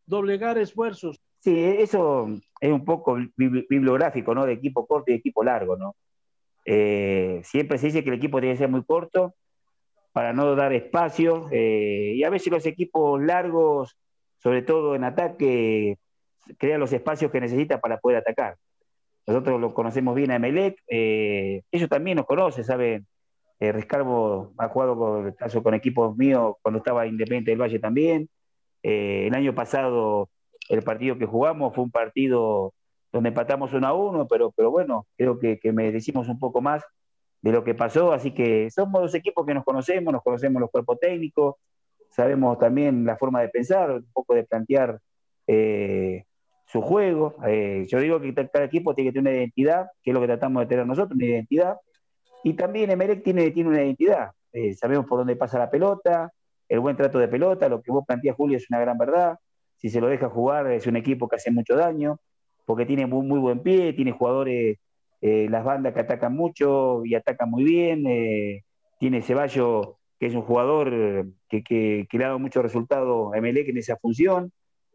doblegar 0.07 0.59
esfuerzos? 0.59 1.21
Sí, 1.41 1.59
eso 1.59 2.29
es 2.61 2.73
un 2.73 2.85
poco 2.85 3.19
bibliográfico, 3.37 4.33
¿no? 4.33 4.47
De 4.47 4.53
equipo 4.53 4.87
corto 4.87 5.11
y 5.11 5.15
equipo 5.15 5.43
largo, 5.43 5.77
¿no? 5.77 5.97
Eh, 6.71 7.41
siempre 7.45 7.79
se 7.79 7.87
dice 7.87 8.05
que 8.05 8.11
el 8.11 8.17
equipo 8.17 8.41
tiene 8.41 8.55
que 8.55 8.59
ser 8.59 8.69
muy 8.69 8.85
corto 8.85 9.35
para 10.13 10.35
no 10.35 10.55
dar 10.55 10.75
espacio. 10.75 11.49
Eh, 11.51 12.13
y 12.17 12.25
a 12.25 12.31
veces 12.31 12.53
los 12.53 12.67
equipos 12.67 13.23
largos, 13.23 13.97
sobre 14.37 14.61
todo 14.61 14.95
en 14.95 15.05
ataque, 15.05 15.97
crean 16.59 16.81
los 16.81 16.93
espacios 16.93 17.33
que 17.33 17.41
necesita 17.41 17.81
para 17.81 17.97
poder 17.97 18.19
atacar. 18.19 18.57
Nosotros 19.27 19.59
lo 19.59 19.73
conocemos 19.73 20.15
bien 20.15 20.31
a 20.31 20.39
Melec, 20.39 20.79
eh, 20.89 21.63
ellos 21.71 21.89
también 21.89 22.17
nos 22.17 22.27
conocen, 22.27 22.65
saben. 22.65 23.07
Rescarbo 23.61 24.53
ha 24.57 24.69
jugado 24.69 24.97
con, 24.97 25.33
caso 25.33 25.65
con 25.65 25.75
equipos 25.75 26.17
míos 26.17 26.55
cuando 26.63 26.79
estaba 26.79 27.09
Independiente 27.09 27.51
del 27.51 27.61
Valle 27.61 27.81
también. 27.81 28.29
el 28.83 29.35
año 29.35 29.53
pasado 29.55 30.31
el 30.69 30.83
partido 30.83 31.19
que 31.19 31.27
jugamos 31.27 31.75
fue 31.75 31.83
un 31.85 31.91
partido 31.91 32.73
donde 33.19 33.31
empatamos 33.31 33.73
uno 33.73 33.87
a 33.87 33.93
uno, 33.93 34.29
pero, 34.29 34.53
pero 34.53 34.71
bueno, 34.71 35.07
creo 35.17 35.39
que, 35.41 35.59
que 35.59 35.73
merecimos 35.73 36.29
un 36.29 36.39
poco 36.39 36.61
más 36.61 36.85
de 37.43 37.51
lo 37.51 37.65
que 37.65 37.75
pasó, 37.75 38.13
así 38.13 38.33
que 38.33 38.71
somos 38.71 39.01
dos 39.01 39.15
equipos 39.15 39.45
que 39.45 39.55
nos 39.55 39.65
conocemos, 39.65 40.13
nos 40.13 40.23
conocemos 40.23 40.61
los 40.61 40.71
cuerpos 40.71 41.01
técnicos, 41.01 41.57
sabemos 42.11 42.59
también 42.59 43.05
la 43.05 43.17
forma 43.17 43.41
de 43.41 43.49
pensar, 43.49 43.91
un 43.91 44.13
poco 44.13 44.35
de 44.35 44.45
plantear 44.45 45.01
eh, 45.49 46.25
su 46.65 46.81
juego. 46.81 47.35
Eh, 47.45 47.87
yo 47.89 47.99
digo 47.99 48.21
que 48.21 48.33
cada 48.35 48.65
equipo 48.65 48.95
tiene 48.95 49.11
que 49.11 49.15
tener 49.19 49.33
una 49.33 49.41
identidad, 49.41 49.89
que 50.01 50.11
es 50.11 50.15
lo 50.15 50.21
que 50.21 50.29
tratamos 50.29 50.63
de 50.63 50.67
tener 50.67 50.87
nosotros, 50.87 51.17
una 51.17 51.27
identidad. 51.27 51.77
Y 52.45 52.55
también 52.55 52.91
Emelec 52.91 53.25
tiene, 53.25 53.51
tiene 53.51 53.71
una 53.71 53.83
identidad. 53.83 54.31
Eh, 54.53 54.75
sabemos 54.75 55.07
por 55.07 55.19
dónde 55.19 55.35
pasa 55.35 55.59
la 55.59 55.71
pelota, 55.71 56.33
el 56.69 56.79
buen 56.79 56.97
trato 56.97 57.19
de 57.19 57.27
pelota, 57.27 57.69
lo 57.69 57.83
que 57.83 57.91
vos 57.91 58.05
planteás, 58.07 58.37
Julio, 58.37 58.59
es 58.59 58.71
una 58.71 58.79
gran 58.79 58.97
verdad. 58.97 59.39
Si 59.77 59.89
se 59.89 60.01
lo 60.01 60.07
deja 60.07 60.29
jugar, 60.29 60.71
es 60.71 60.87
un 60.87 60.97
equipo 60.97 61.29
que 61.29 61.37
hace 61.37 61.51
mucho 61.51 61.75
daño, 61.75 62.21
porque 62.69 62.85
tiene 62.85 63.07
muy, 63.07 63.41
buen 63.41 63.61
pie, 63.61 63.95
tiene 63.95 64.13
jugadores, 64.13 64.79
las 65.23 65.65
bandas 65.65 65.95
que 65.95 66.01
atacan 66.01 66.37
mucho 66.37 67.03
y 67.05 67.15
atacan 67.15 67.51
muy 67.51 67.65
bien. 67.65 68.05
tiene 68.99 69.23
Ceballos 69.23 69.99
que 70.19 70.27
es 70.27 70.35
un 70.35 70.43
jugador 70.43 70.91
que, 71.49 71.63
que, 71.63 72.07
le 72.11 72.25
ha 72.25 72.29
dado 72.29 72.39
mucho 72.39 72.61
resultado 72.63 73.33
a 73.33 73.39
Emelec 73.39 73.69
en 73.69 73.79
esa 73.79 73.97
función. 73.97 74.53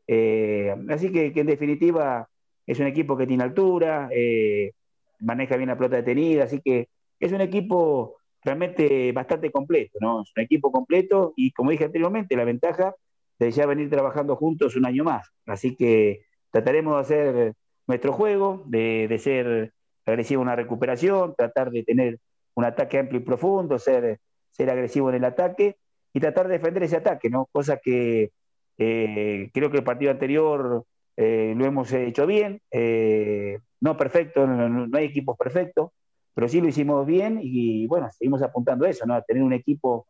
Eh, 0.08 0.76
así 0.90 1.12
que, 1.12 1.32
en 1.34 1.48
definitiva 1.48 2.28
es 2.66 2.80
un 2.80 2.88
equipo 2.88 3.18
que 3.18 3.28
tiene 3.28 3.44
altura, 3.44 4.10
eh, 4.12 4.74
maneja 5.20 5.58
bien 5.58 5.70
la 5.70 5.78
pelota 5.78 5.98
detenida, 5.98 6.46
así 6.46 6.62
que 6.62 6.90
es 7.20 7.32
un 7.32 7.42
equipo 7.42 8.18
realmente 8.42 9.12
bastante 9.12 9.52
completo, 9.52 9.98
¿no? 10.02 10.22
Es 10.22 10.32
un 10.36 10.44
equipo 10.44 10.72
completo 10.72 11.34
y 11.36 11.52
como 11.52 11.72
dije 11.72 11.86
anteriormente, 11.86 12.36
la 12.36 12.46
ventaja 12.46 12.96
de 13.40 13.52
ya 13.52 13.66
venir 13.66 13.90
trabajando 13.90 14.36
juntos 14.36 14.76
un 14.76 14.86
año 14.86 15.04
más. 15.04 15.30
Así 15.46 15.76
que 15.76 16.26
trataremos 16.52 16.96
de 16.96 17.02
hacer 17.02 17.54
nuestro 17.88 18.14
juego, 18.14 18.64
de, 18.66 19.08
de 19.08 19.20
ser 19.20 19.74
agresivo 20.06 20.42
en 20.42 20.50
la 20.50 20.56
recuperación, 20.56 21.34
tratar 21.36 21.72
de 21.72 21.84
tener 21.84 22.20
un 22.56 22.66
ataque 22.66 23.00
amplio 23.00 23.22
y 23.22 23.24
profundo, 23.24 23.80
ser 23.80 24.20
ser 24.54 24.70
agresivo 24.70 25.10
en 25.10 25.16
el 25.16 25.26
ataque 25.26 25.78
y 26.14 26.20
tratar 26.20 26.48
de 26.48 26.54
defender 26.54 26.84
ese 26.84 26.98
ataque, 26.98 27.30
¿no? 27.30 27.48
Cosa 27.52 27.78
que 27.78 28.32
eh, 28.78 29.50
creo 29.54 29.72
que 29.72 29.78
el 29.78 29.84
partido 29.84 30.12
anterior 30.12 30.86
eh, 31.18 31.54
lo 31.58 31.66
hemos 31.66 31.92
hecho 31.92 32.26
bien, 32.26 32.62
eh, 32.72 33.60
no 33.82 33.98
perfecto, 33.98 34.48
no, 34.48 34.98
hay 34.98 35.06
equipos 35.06 35.38
perfectos, 35.38 35.92
pero 36.34 36.48
sí 36.48 36.62
lo 36.62 36.68
hicimos 36.68 37.06
bien 37.06 37.40
y 37.42 37.88
bueno, 37.88 38.10
seguimos 38.12 38.42
apuntando 38.42 38.86
a 38.86 38.90
eso, 38.90 39.06
¿no? 39.06 39.16
A 39.16 39.22
tener 39.24 39.44
un 39.44 39.54
equipo 39.54 40.08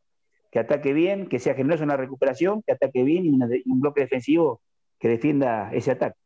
que 0.52 0.60
ataque 0.60 0.94
bien, 0.94 1.28
que 1.28 1.40
sea 1.40 1.56
generoso 1.56 1.84
en 1.84 1.90
la 1.90 1.98
recuperación, 1.98 2.62
que 2.64 2.74
ataque 2.74 3.04
bien 3.04 3.26
y 3.26 3.30
un 3.30 3.82
bloque 3.82 4.02
defensivo 4.02 4.62
que 5.00 5.08
defienda 5.08 5.72
ese 5.74 5.92
ataque. 5.92 6.18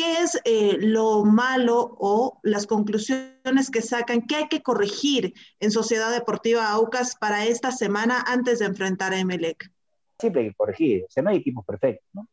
¿Qué 0.00 0.22
es 0.22 0.40
eh, 0.46 0.78
lo 0.80 1.26
malo 1.26 1.94
o 1.98 2.40
las 2.42 2.66
conclusiones 2.66 3.70
que 3.70 3.82
sacan? 3.82 4.22
¿Qué 4.22 4.36
hay 4.36 4.48
que 4.48 4.62
corregir 4.62 5.34
en 5.58 5.70
Sociedad 5.70 6.10
Deportiva 6.10 6.70
Aucas 6.70 7.16
para 7.16 7.44
esta 7.44 7.70
semana 7.70 8.24
antes 8.26 8.60
de 8.60 8.64
enfrentar 8.64 9.12
a 9.12 9.18
Emelec? 9.18 9.70
Siempre 10.18 10.40
hay 10.40 10.48
que 10.48 10.54
corregir, 10.54 11.04
o 11.04 11.10
sea, 11.10 11.22
no 11.22 11.28
hay 11.28 11.36
equipos 11.36 11.66
perfectos. 11.66 12.08
¿no? 12.14 12.26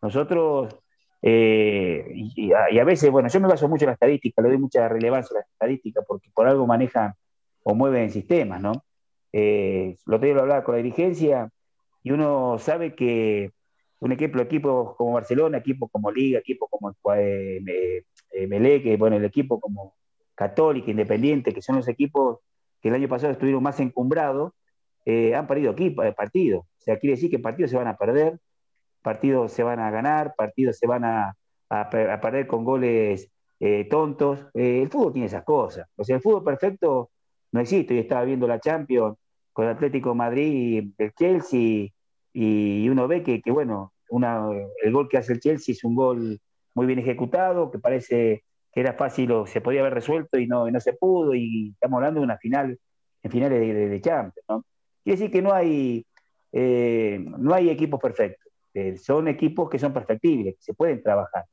Nosotros, 0.00 0.72
eh, 1.20 2.12
y, 2.14 2.52
a, 2.52 2.84
veces, 2.84 3.10
bueno, 3.10 3.28
yo 3.28 3.40
me 3.40 3.48
baso 3.48 3.68
mucho 3.68 3.86
en 3.86 3.88
la 3.88 3.94
estadística, 3.94 4.40
le 4.42 4.50
doy 4.50 4.58
mucha 4.58 4.88
relevancia 4.88 5.34
a 5.34 5.40
la 5.40 5.46
estadística 5.50 6.02
porque 6.06 6.30
por 6.32 6.46
algo 6.46 6.64
manejan 6.64 7.14
o 7.64 7.74
mueven 7.74 8.12
sistemas, 8.12 8.60
¿no? 8.60 8.84
Eh, 9.32 9.96
lo 10.06 10.20
tengo 10.20 10.34
que 10.34 10.40
hablar 10.42 10.62
con 10.62 10.76
la 10.76 10.82
dirigencia 10.82 11.50
y 12.04 12.12
uno 12.12 12.56
sabe 12.60 12.94
que 12.94 13.50
un 14.00 14.12
ejemplo, 14.12 14.42
equipos 14.42 14.96
como 14.96 15.12
Barcelona, 15.12 15.58
equipos 15.58 15.90
como 15.92 16.10
Liga, 16.10 16.38
equipos 16.38 16.68
como 16.70 16.90
eh, 17.16 17.62
eh, 18.32 18.46
Melé, 18.46 18.96
bueno, 18.96 19.16
el 19.16 19.24
equipo 19.24 19.60
como 19.60 19.94
Católica, 20.34 20.90
Independiente, 20.90 21.52
que 21.52 21.62
son 21.62 21.76
los 21.76 21.88
equipos 21.88 22.38
que 22.80 22.88
el 22.88 22.94
año 22.94 23.08
pasado 23.08 23.32
estuvieron 23.32 23.62
más 23.62 23.78
encumbrados, 23.78 24.52
eh, 25.04 25.34
han 25.34 25.46
perdido 25.46 25.72
equipo, 25.72 26.02
partidos. 26.14 26.64
O 26.64 26.80
sea, 26.80 26.98
quiere 26.98 27.16
decir 27.16 27.30
que 27.30 27.38
partidos 27.38 27.70
se 27.70 27.76
van 27.76 27.88
a 27.88 27.96
perder, 27.96 28.38
partidos 29.02 29.52
se 29.52 29.62
van 29.62 29.80
a 29.80 29.90
ganar, 29.90 30.34
partidos 30.34 30.78
se 30.78 30.86
van 30.86 31.04
a, 31.04 31.36
perder 31.90 32.46
con 32.46 32.64
goles 32.64 33.30
tontos. 33.90 34.46
el 34.54 34.88
fútbol 34.88 35.12
tiene 35.12 35.26
esas 35.26 35.44
cosas. 35.44 35.86
O 35.96 36.04
sea, 36.04 36.16
el 36.16 36.22
fútbol 36.22 36.42
perfecto 36.42 37.10
no 37.52 37.60
existe. 37.60 37.94
Yo 37.94 38.00
estaba 38.00 38.24
viendo 38.24 38.48
la 38.48 38.58
Champions 38.60 39.16
con 39.52 39.68
Atlético 39.68 40.14
Madrid, 40.14 40.90
el 40.98 41.12
Chelsea, 41.12 41.88
y 42.32 42.88
uno 42.88 43.08
ve 43.08 43.22
que, 43.22 43.42
que 43.42 43.50
bueno, 43.50 43.92
una, 44.10 44.46
el 44.82 44.92
gol 44.92 45.08
que 45.08 45.18
hace 45.18 45.32
el 45.32 45.40
Chelsea 45.40 45.72
es 45.72 45.84
un 45.84 45.94
gol 45.94 46.40
muy 46.74 46.86
bien 46.86 46.98
ejecutado, 46.98 47.70
que 47.70 47.78
parece 47.78 48.44
que 48.72 48.80
era 48.80 48.92
fácil 48.92 49.32
o 49.32 49.46
se 49.46 49.60
podía 49.60 49.80
haber 49.80 49.94
resuelto 49.94 50.38
y 50.38 50.46
no, 50.46 50.70
no 50.70 50.80
se 50.80 50.92
pudo, 50.92 51.34
y 51.34 51.70
estamos 51.70 51.98
hablando 51.98 52.20
de 52.20 52.24
una 52.24 52.38
final, 52.38 52.78
en 53.22 53.30
finales 53.30 53.60
de, 53.60 54.00
Champions, 54.00 54.46
¿no? 54.48 54.64
Quiere 55.02 55.18
decir 55.18 55.32
que 55.32 55.42
no 55.42 55.52
hay, 55.52 56.06
eh, 56.52 57.18
no 57.38 57.54
hay 57.54 57.70
equipos 57.70 58.00
perfectos, 58.00 58.52
eh, 58.74 58.96
son 58.96 59.28
equipos 59.28 59.68
que 59.68 59.78
son 59.78 59.92
perfectibles, 59.92 60.54
que 60.56 60.62
se 60.62 60.74
pueden 60.74 61.02
trabajar. 61.02 61.44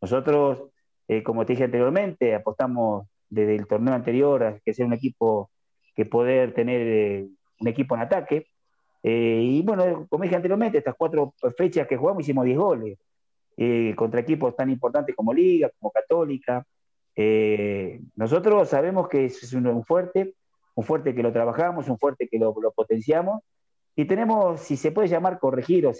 Nosotros, 0.00 0.64
eh, 1.08 1.22
como 1.22 1.44
te 1.44 1.54
dije 1.54 1.64
anteriormente, 1.64 2.34
apostamos 2.34 3.06
desde 3.28 3.56
el 3.56 3.66
torneo 3.66 3.94
anterior 3.94 4.42
a 4.44 4.58
que 4.64 4.74
sea 4.74 4.86
un 4.86 4.92
equipo 4.92 5.50
que 5.94 6.06
poder 6.06 6.54
tener 6.54 7.26
un 7.58 7.68
equipo 7.68 7.94
en 7.94 8.02
ataque, 8.02 8.46
eh, 9.02 9.40
y 9.42 9.62
bueno, 9.62 10.06
como 10.08 10.24
dije 10.24 10.36
anteriormente, 10.36 10.78
estas 10.78 10.94
cuatro 10.96 11.34
fechas 11.56 11.86
que 11.86 11.96
jugamos 11.96 12.22
hicimos 12.22 12.44
10 12.44 12.58
goles 12.58 12.98
eh, 13.56 13.94
contra 13.96 14.20
equipos 14.20 14.54
tan 14.54 14.70
importantes 14.70 15.14
como 15.16 15.32
Liga, 15.32 15.70
como 15.78 15.90
Católica. 15.90 16.66
Eh, 17.16 18.00
nosotros 18.16 18.68
sabemos 18.68 19.08
que 19.08 19.26
es 19.26 19.52
un, 19.52 19.84
fuerte, 19.84 20.34
un 20.74 20.84
fuerte 20.84 21.14
que 21.14 21.22
lo 21.22 21.32
trabajamos, 21.32 21.88
un 21.88 21.98
fuerte 21.98 22.28
que 22.28 22.38
lo, 22.38 22.54
potenciamos 22.74 23.42
y 23.96 24.04
tenemos, 24.04 24.60
si 24.60 24.76
se 24.76 24.92
puede 24.92 25.08
llamar 25.08 25.38
corregir, 25.38 25.86
o, 25.86 25.92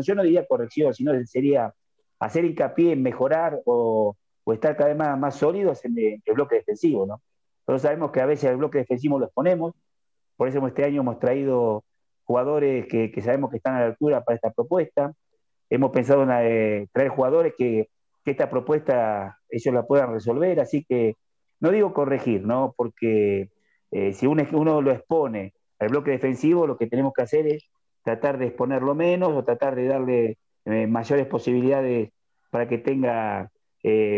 yo 0.00 0.14
no 0.14 0.22
diría 0.22 0.46
corrección, 0.46 0.94
sino 0.94 1.12
sería 1.26 1.74
hacer 2.18 2.44
hincapié 2.44 2.92
en 2.92 3.02
mejorar 3.02 3.60
o, 3.64 4.16
estar 4.46 4.76
cada 4.76 4.88
vez 4.88 4.96
más, 4.96 5.36
sólidos 5.36 5.84
en 5.84 5.96
el, 5.98 6.34
bloque 6.34 6.56
defensivo. 6.56 7.06
¿no? 7.06 7.78
Sabemos 7.78 8.10
que 8.10 8.20
a 8.20 8.26
veces 8.26 8.50
el 8.50 8.56
bloque 8.56 8.78
defensivo 8.78 9.18
lo 9.18 9.26
exponemos, 9.26 9.74
por 10.36 10.48
eso 10.48 10.66
este 10.66 10.84
año 10.84 11.02
hemos 11.02 11.18
traído 11.18 11.84
jugadores 12.30 12.86
que, 12.86 13.22
sabemos 13.22 13.50
que 13.50 13.56
están 13.56 13.74
a 13.74 13.80
la 13.80 13.86
altura 13.86 14.22
para 14.22 14.36
esta 14.36 14.52
propuesta. 14.52 15.12
Hemos 15.68 15.90
pensado 15.90 16.22
en 16.22 16.30
eh, 16.30 16.86
traer 16.92 17.08
jugadores 17.08 17.54
que, 17.58 17.88
esta 18.24 18.48
propuesta 18.48 19.38
ellos 19.48 19.74
la 19.74 19.84
puedan 19.84 20.12
resolver, 20.12 20.60
así 20.60 20.84
que 20.88 21.16
no 21.58 21.72
digo 21.72 21.92
corregir, 21.92 22.46
¿no? 22.46 22.72
Porque 22.76 23.50
eh, 23.90 24.12
si 24.12 24.28
uno, 24.28 24.80
lo 24.80 24.92
expone 24.92 25.54
al 25.80 25.88
bloque 25.88 26.12
defensivo, 26.12 26.68
lo 26.68 26.76
que 26.78 26.86
tenemos 26.86 27.12
que 27.12 27.22
hacer 27.22 27.48
es 27.48 27.68
tratar 28.04 28.38
de 28.38 28.46
exponerlo 28.46 28.94
menos 28.94 29.32
o 29.32 29.42
tratar 29.42 29.74
de 29.74 29.88
darle 29.88 30.38
eh, 30.66 30.86
mayores 30.86 31.26
posibilidades 31.26 32.10
para 32.50 32.68
que 32.68 32.78
tenga 32.78 33.50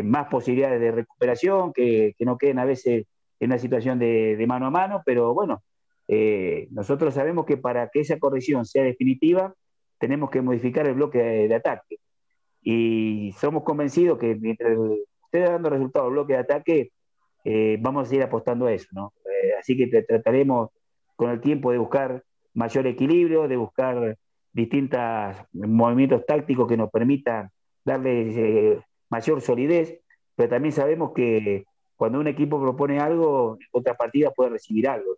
más 0.04 0.26
posibilidades 0.28 0.78
de 0.78 0.90
recuperación, 0.90 1.72
que, 1.72 2.14
no 2.18 2.36
queden 2.36 2.58
a 2.58 2.66
veces 2.66 3.06
en 3.40 3.48
una 3.48 3.58
situación 3.58 3.98
de 3.98 4.44
mano 4.46 4.66
a 4.66 4.70
mano, 4.70 5.02
pero 5.06 5.32
bueno, 5.32 5.62
eh, 6.08 6.68
nosotros 6.70 7.14
sabemos 7.14 7.46
que 7.46 7.56
para 7.56 7.88
que 7.88 8.00
esa 8.00 8.18
corrección 8.18 8.64
sea 8.64 8.84
definitiva, 8.84 9.54
tenemos 9.98 10.30
que 10.30 10.42
modificar 10.42 10.86
el 10.86 10.94
bloque 10.94 11.18
de, 11.18 11.54
ataque. 11.54 11.98
Y 12.62 13.32
somos 13.38 13.62
convencidos 13.62 14.18
que 14.18 14.34
mientras 14.34 14.76
esté 15.24 15.40
dando 15.40 15.70
resultados 15.70 16.08
el 16.08 16.14
bloque 16.14 16.34
de 16.34 16.38
ataque, 16.38 16.92
eh, 17.44 17.78
vamos 17.80 18.06
a 18.06 18.10
seguir 18.10 18.24
apostando 18.24 18.66
a 18.66 18.72
eso. 18.72 18.88
¿no? 18.92 19.12
Eh, 19.24 19.52
así 19.58 19.76
que 19.76 19.86
trataremos 20.02 20.70
con 21.16 21.30
el 21.30 21.40
tiempo 21.40 21.72
de 21.72 21.78
buscar 21.78 22.22
mayor 22.54 22.86
equilibrio, 22.86 23.48
de 23.48 23.56
buscar 23.56 24.16
distintos 24.52 25.00
movimientos 25.52 26.26
tácticos 26.26 26.68
que 26.68 26.76
nos 26.76 26.90
permitan 26.90 27.50
darle 27.84 28.82
mayor 29.08 29.40
solidez, 29.40 29.98
pero 30.34 30.50
también 30.50 30.72
sabemos 30.72 31.12
que 31.14 31.64
cuando 31.96 32.18
un 32.18 32.26
equipo 32.26 32.60
propone 32.60 32.98
algo, 32.98 33.58
otra 33.70 33.94
partida 33.94 34.30
puede 34.30 34.50
recibir 34.50 34.88
algo. 34.88 35.16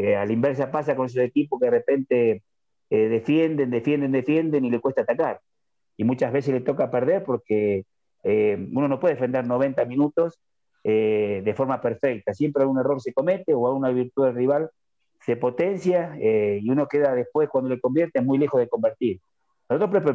Eh, 0.00 0.14
a 0.14 0.24
la 0.24 0.32
inversa 0.32 0.70
pasa 0.70 0.94
con 0.94 1.06
esos 1.06 1.24
equipos 1.24 1.58
que 1.58 1.66
de 1.66 1.70
repente 1.72 2.42
eh, 2.88 3.08
defienden, 3.08 3.68
defienden, 3.68 4.12
defienden 4.12 4.64
y 4.64 4.70
le 4.70 4.78
cuesta 4.78 5.02
atacar. 5.02 5.40
Y 5.96 6.04
muchas 6.04 6.32
veces 6.32 6.54
le 6.54 6.60
toca 6.60 6.88
perder 6.88 7.24
porque 7.24 7.84
eh, 8.22 8.68
uno 8.72 8.86
no 8.86 9.00
puede 9.00 9.14
defender 9.14 9.44
90 9.44 9.84
minutos 9.86 10.38
de 10.84 11.54
forma 11.54 11.82
perfecta. 11.82 12.32
Siempre 12.32 12.62
algún 12.62 12.78
error 12.78 12.98
se 13.02 13.12
comete 13.12 13.52
o 13.52 13.66
alguna 13.66 13.90
virtud 13.90 14.24
del 14.24 14.36
rival 14.36 14.70
se 15.20 15.36
potencia 15.36 16.16
y 16.18 16.70
uno 16.70 16.86
queda 16.86 17.14
después, 17.14 17.50
cuando 17.50 17.68
le 17.68 17.78
convierte, 17.78 18.22
muy 18.22 18.38
lejos 18.38 18.58
de 18.58 18.68
convertir. 18.68 19.20
Nosotros 19.68 20.14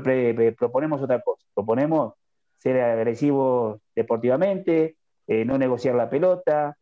proponemos 0.57 0.99
otra 0.99 1.21
cosa. 1.21 1.45
Proponemos 1.53 2.13
ser 2.57 2.81
agresivos 2.81 3.81
deportivamente, 3.93 4.95
no 5.27 5.59
negociar 5.59 5.93
la 5.93 6.09
pelota, 6.09 6.75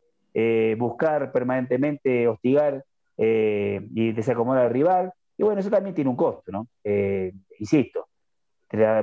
buscar 0.78 1.30
permanentemente 1.30 2.28
hostigar 2.28 2.82
eh, 3.16 3.86
y 3.94 4.12
desacomodar 4.12 4.66
al 4.66 4.72
rival. 4.72 5.12
Y 5.36 5.42
bueno, 5.42 5.60
eso 5.60 5.70
también 5.70 5.94
tiene 5.94 6.10
un 6.10 6.16
costo, 6.16 6.52
¿no? 6.52 6.68
Eh, 6.84 7.32
insisto, 7.58 8.08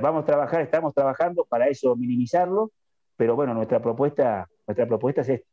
vamos 0.00 0.22
a 0.22 0.26
trabajar, 0.26 0.62
estamos 0.62 0.94
trabajando 0.94 1.44
para 1.44 1.68
eso 1.68 1.94
minimizarlo, 1.96 2.70
pero 3.16 3.36
bueno, 3.36 3.54
nuestra 3.54 3.80
propuesta, 3.80 4.48
nuestra 4.66 4.86
propuesta 4.86 5.20
es 5.22 5.28
esta. 5.28 5.49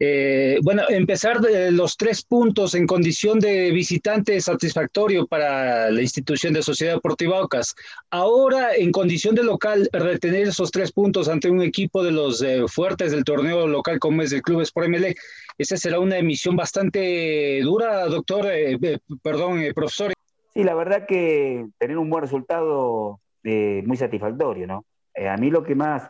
Eh, 0.00 0.60
bueno, 0.62 0.82
empezar 0.88 1.40
de 1.40 1.72
los 1.72 1.96
tres 1.96 2.22
puntos 2.22 2.74
en 2.76 2.86
condición 2.86 3.40
de 3.40 3.72
visitante 3.72 4.40
satisfactorio 4.40 5.26
para 5.26 5.90
la 5.90 6.00
institución 6.00 6.52
de 6.52 6.62
Sociedad 6.62 6.94
Deportiva 6.94 7.40
Ocas. 7.42 7.74
Ahora, 8.10 8.76
en 8.76 8.92
condición 8.92 9.34
de 9.34 9.42
local, 9.42 9.88
retener 9.92 10.46
esos 10.46 10.70
tres 10.70 10.92
puntos 10.92 11.28
ante 11.28 11.50
un 11.50 11.62
equipo 11.62 12.04
de 12.04 12.12
los 12.12 12.40
eh, 12.42 12.62
fuertes 12.68 13.10
del 13.10 13.24
torneo 13.24 13.66
local 13.66 13.98
como 13.98 14.22
es 14.22 14.32
el 14.32 14.42
Club 14.42 14.60
Sport 14.60 14.88
MLE, 14.88 15.16
esa 15.58 15.76
será 15.76 15.98
una 15.98 16.18
emisión 16.18 16.54
bastante 16.54 17.60
dura, 17.62 18.06
doctor, 18.06 18.46
eh, 18.52 18.78
perdón, 19.20 19.60
profesor. 19.74 20.12
Sí, 20.54 20.62
la 20.62 20.74
verdad 20.74 21.06
que 21.06 21.66
tener 21.78 21.98
un 21.98 22.08
buen 22.08 22.22
resultado 22.22 23.20
muy 23.42 23.96
satisfactorio, 23.96 24.66
¿no? 24.66 24.84
a 25.16 25.36
mí 25.36 25.50
lo 25.50 25.64
que 25.64 25.74
más, 25.74 26.08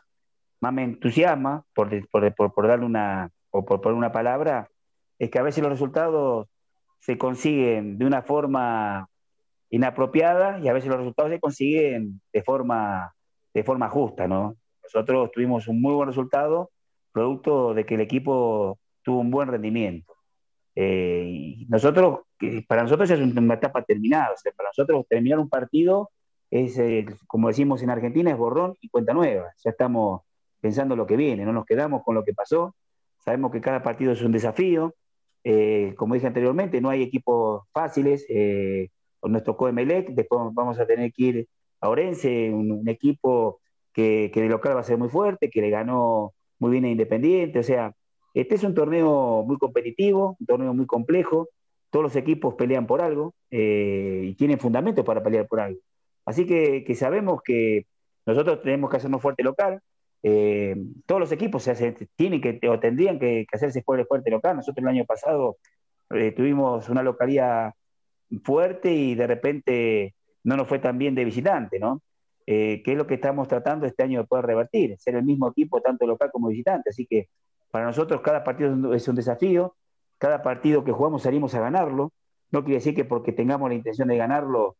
más 0.61 0.73
me 0.73 0.83
entusiasma, 0.83 1.65
por, 1.73 1.89
por, 2.11 2.53
por 2.53 2.67
darle 2.67 2.85
una 2.85 3.31
o 3.51 3.65
por 3.65 3.81
poner 3.81 3.97
una 3.97 4.13
palabra, 4.13 4.71
es 5.19 5.31
que 5.31 5.39
a 5.39 5.43
veces 5.43 5.63
los 5.63 5.73
resultados 5.73 6.49
se 7.01 7.19
consiguen 7.19 7.99
de 7.99 8.07
una 8.07 8.23
forma 8.23 9.09
inapropiada 9.71 10.59
y 10.61 10.69
a 10.69 10.73
veces 10.73 10.89
los 10.89 10.99
resultados 10.99 11.31
se 11.31 11.41
consiguen 11.41 12.21
de 12.33 12.43
forma, 12.43 13.15
de 13.55 13.65
forma 13.65 13.89
justa, 13.89 14.27
¿no? 14.27 14.57
Nosotros 14.83 15.31
tuvimos 15.33 15.69
un 15.69 15.81
muy 15.81 15.95
buen 15.95 16.09
resultado, 16.09 16.71
producto 17.13 17.75
de 17.75 17.85
que 17.85 17.95
el 17.95 18.01
equipo 18.01 18.79
tuvo 19.03 19.21
un 19.21 19.31
buen 19.31 19.49
rendimiento. 19.49 20.15
Eh, 20.75 21.57
nosotros, 21.69 22.21
para 22.67 22.83
nosotros 22.83 23.11
es 23.11 23.21
una 23.21 23.55
etapa 23.55 23.83
terminada, 23.83 24.35
para 24.57 24.69
nosotros 24.71 25.07
terminar 25.09 25.39
un 25.39 25.49
partido 25.49 26.11
es, 26.51 26.81
como 27.27 27.49
decimos 27.49 27.83
en 27.83 27.91
Argentina, 27.91 28.31
es 28.31 28.37
borrón 28.37 28.75
y 28.81 28.89
cuenta 28.89 29.13
nueva. 29.13 29.53
Ya 29.63 29.71
estamos 29.71 30.23
pensando 30.61 30.97
lo 30.97 31.07
que 31.07 31.17
viene, 31.17 31.45
no 31.45 31.53
nos 31.53 31.67
quedamos 31.67 32.03
con 32.05 32.15
lo 32.15 32.25
que 32.25 32.35
pasó, 32.35 32.75
Sabemos 33.29 33.53
que 33.53 33.61
cada 33.61 33.83
partido 33.83 34.13
es 34.13 34.23
un 34.23 34.33
desafío. 34.33 34.95
Eh, 35.45 35.93
como 35.99 36.15
dije 36.15 36.27
anteriormente, 36.27 36.81
no 36.81 36.89
hay 36.89 37.03
equipos 37.03 37.65
fáciles. 37.75 38.25
Eh, 38.31 38.89
nos 39.23 39.45
tocó 39.45 39.69
Emelec, 39.69 40.09
después 40.15 40.41
vamos 40.55 40.79
a 40.79 40.87
tener 40.87 41.13
que 41.13 41.23
ir 41.23 41.49
a 41.83 41.91
Orense, 41.91 42.51
un, 42.51 42.89
equipo 42.89 43.61
que, 43.93 44.33
de 44.35 44.49
local 44.49 44.77
va 44.77 44.81
a 44.81 44.83
ser 44.83 44.97
muy 44.97 45.11
fuerte, 45.11 45.51
que 45.51 45.61
le 45.61 45.69
ganó 45.69 46.33
muy 46.59 46.71
bien 46.71 46.87
a 46.87 46.89
Independiente. 46.89 47.59
O 47.59 47.63
sea, 47.63 47.93
este 48.33 48.55
es 48.55 48.65
un 48.65 48.73
torneo 48.73 49.45
muy 49.47 49.59
competitivo, 49.59 50.39
un 50.41 50.47
torneo 50.47 50.73
muy 50.73 50.87
complejo. 50.87 51.51
Todos 51.91 52.05
los 52.05 52.17
equipos 52.17 52.55
pelean 52.55 52.87
por 52.87 53.03
algo 53.03 53.35
eh, 53.51 54.23
y 54.25 54.35
tienen 54.37 54.59
fundamentos 54.59 55.05
para 55.05 55.23
pelear 55.23 55.47
por 55.47 55.61
algo. 55.61 55.81
Así 56.25 56.47
que, 56.47 56.83
que 56.83 56.95
sabemos 56.95 57.43
que 57.43 57.85
nosotros 58.25 58.63
tenemos 58.63 58.89
que 58.89 58.97
hacernos 58.97 59.21
fuerte 59.21 59.43
local, 59.43 59.83
eh, 60.23 60.75
todos 61.07 61.21
los 61.21 61.33
equipos 61.33 61.63
se 61.63 61.93
tienen 62.17 62.41
que 62.41 62.61
o 62.69 62.81
tendrían 62.81 63.19
que, 63.19 63.47
hacerse 63.53 63.83
fuerte, 63.83 64.05
fuerte 64.07 64.31
local. 64.31 64.57
Nosotros 64.57 64.83
el 64.83 64.89
año 64.89 65.05
pasado 65.05 65.59
eh, 66.11 66.33
tuvimos 66.33 66.89
una 66.89 67.03
localidad 67.03 67.75
fuerte 68.43 68.93
y 68.93 69.15
de 69.15 69.27
repente 69.27 70.15
no 70.45 70.57
nos 70.57 70.69
fue 70.69 70.79
tan 70.79 70.99
bien 70.99 71.15
de 71.15 71.25
visitante, 71.25 71.79
¿no? 71.79 72.03
Eh, 72.47 72.83
que 72.83 72.93
es 72.93 72.99
lo 72.99 73.07
que 73.07 73.15
estamos 73.15 73.47
tratando 73.47 73.87
este 73.87 74.03
año 74.03 74.21
de 74.21 74.27
poder 74.27 74.47
revertir, 74.47 74.97
ser 74.99 75.17
el 75.17 75.25
mismo 75.25 75.51
equipo 75.51 75.81
tanto 75.81 76.07
local 76.07 76.31
como 76.33 76.49
visitante. 76.49 76.91
Así 76.91 77.07
que 77.07 77.29
para 77.71 77.85
nosotros 77.85 78.21
cada 78.23 78.43
partido 78.43 78.95
es 78.95 79.07
un 79.07 79.17
desafío, 79.17 79.77
cada 80.17 80.43
partido 80.43 80.85
que 80.85 80.93
jugamos 80.93 81.23
salimos 81.23 81.55
a 81.55 81.61
ganarlo. 81.61 82.13
No 82.51 82.65
quiere 82.65 82.77
decir 82.77 82.95
que 82.95 83.05
porque 83.05 83.33
tengamos 83.33 83.69
la 83.69 83.75
intención 83.75 84.09
de 84.09 84.17
ganarlo 84.17 84.77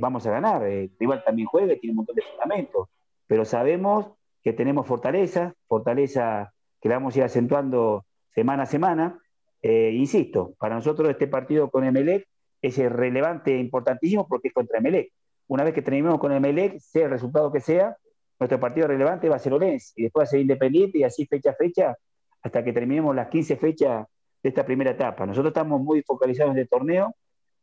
vamos 0.00 0.26
a 0.26 0.32
ganar. 0.32 0.64
El 0.64 0.90
rival 0.98 1.22
también 1.24 1.46
juega, 1.46 1.74
tiene 1.76 1.92
un 1.92 1.98
montón 1.98 2.16
de 2.16 2.22
fundamentos, 2.22 2.88
pero 3.26 3.44
sabemos 3.44 4.08
que 4.42 4.52
tenemos 4.52 4.86
fortaleza, 4.86 5.54
fortaleza 5.66 6.52
que 6.80 6.88
la 6.88 6.96
vamos 6.96 7.14
a 7.14 7.18
ir 7.18 7.24
acentuando 7.24 8.06
semana 8.30 8.64
a 8.64 8.66
semana. 8.66 9.18
Eh, 9.62 9.92
insisto, 9.92 10.54
para 10.58 10.74
nosotros 10.74 11.10
este 11.10 11.26
partido 11.26 11.70
con 11.70 11.84
Emelec 11.84 12.26
es 12.62 12.78
relevante 12.78 13.54
e 13.54 13.58
importantísimo 13.58 14.26
porque 14.26 14.48
es 14.48 14.54
contra 14.54 14.78
Emelec. 14.78 15.12
Una 15.48 15.64
vez 15.64 15.74
que 15.74 15.82
terminemos 15.82 16.18
con 16.18 16.32
Emelec, 16.32 16.78
sea 16.78 17.04
el 17.04 17.10
resultado 17.10 17.52
que 17.52 17.60
sea, 17.60 17.96
nuestro 18.38 18.58
partido 18.58 18.86
relevante 18.86 19.28
va 19.28 19.36
a 19.36 19.38
ser 19.38 19.52
Orense 19.52 19.92
y 19.96 20.04
después 20.04 20.22
va 20.22 20.24
a 20.24 20.30
ser 20.30 20.40
Independiente 20.40 20.98
y 20.98 21.04
así 21.04 21.26
fecha 21.26 21.50
a 21.50 21.54
fecha 21.54 21.96
hasta 22.42 22.64
que 22.64 22.72
terminemos 22.72 23.14
las 23.14 23.28
15 23.28 23.56
fechas 23.56 24.06
de 24.42 24.48
esta 24.48 24.64
primera 24.64 24.92
etapa. 24.92 25.26
Nosotros 25.26 25.50
estamos 25.50 25.82
muy 25.82 26.02
focalizados 26.02 26.52
en 26.52 26.58
el 26.58 26.68
torneo, 26.68 27.14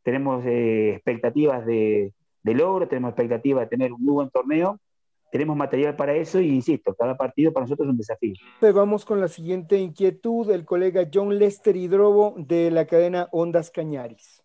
tenemos 0.04 0.44
eh, 0.46 0.90
expectativas 0.94 1.66
de, 1.66 2.12
de 2.44 2.54
logro, 2.54 2.86
tenemos 2.86 3.10
expectativas 3.10 3.64
de 3.64 3.68
tener 3.68 3.92
un 3.92 4.04
muy 4.04 4.14
buen 4.14 4.30
torneo 4.30 4.78
tenemos 5.30 5.56
material 5.56 5.96
para 5.96 6.14
eso 6.14 6.40
y 6.40 6.48
insisto, 6.48 6.94
cada 6.94 7.16
partido 7.16 7.52
para 7.52 7.64
nosotros 7.64 7.86
es 7.86 7.90
un 7.90 7.98
desafío. 7.98 8.34
Pues 8.60 8.74
vamos 8.74 9.04
con 9.04 9.20
la 9.20 9.28
siguiente 9.28 9.78
inquietud 9.78 10.46
del 10.46 10.64
colega 10.64 11.08
John 11.12 11.38
Lester 11.38 11.76
Hidrobo 11.76 12.34
de 12.38 12.70
la 12.70 12.86
cadena 12.86 13.28
Ondas 13.32 13.70
Cañaris. 13.70 14.42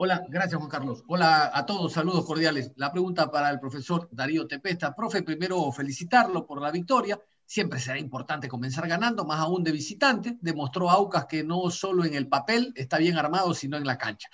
Hola, 0.00 0.24
gracias 0.28 0.56
Juan 0.58 0.70
Carlos. 0.70 1.02
Hola 1.08 1.50
a 1.52 1.66
todos, 1.66 1.92
saludos 1.92 2.24
cordiales. 2.24 2.72
La 2.76 2.92
pregunta 2.92 3.30
para 3.32 3.50
el 3.50 3.58
profesor 3.58 4.08
Darío 4.12 4.46
Tepesta. 4.46 4.94
Profe, 4.94 5.24
primero 5.24 5.72
felicitarlo 5.72 6.46
por 6.46 6.62
la 6.62 6.70
victoria. 6.70 7.20
Siempre 7.44 7.80
será 7.80 7.98
importante 7.98 8.46
comenzar 8.46 8.86
ganando, 8.86 9.24
más 9.24 9.40
aún 9.40 9.64
de 9.64 9.72
visitante. 9.72 10.36
Demostró 10.40 10.88
Aucas 10.88 11.26
que 11.26 11.42
no 11.42 11.68
solo 11.70 12.04
en 12.04 12.14
el 12.14 12.28
papel 12.28 12.72
está 12.76 12.98
bien 12.98 13.16
armado, 13.16 13.54
sino 13.54 13.76
en 13.76 13.86
la 13.86 13.98
cancha. 13.98 14.28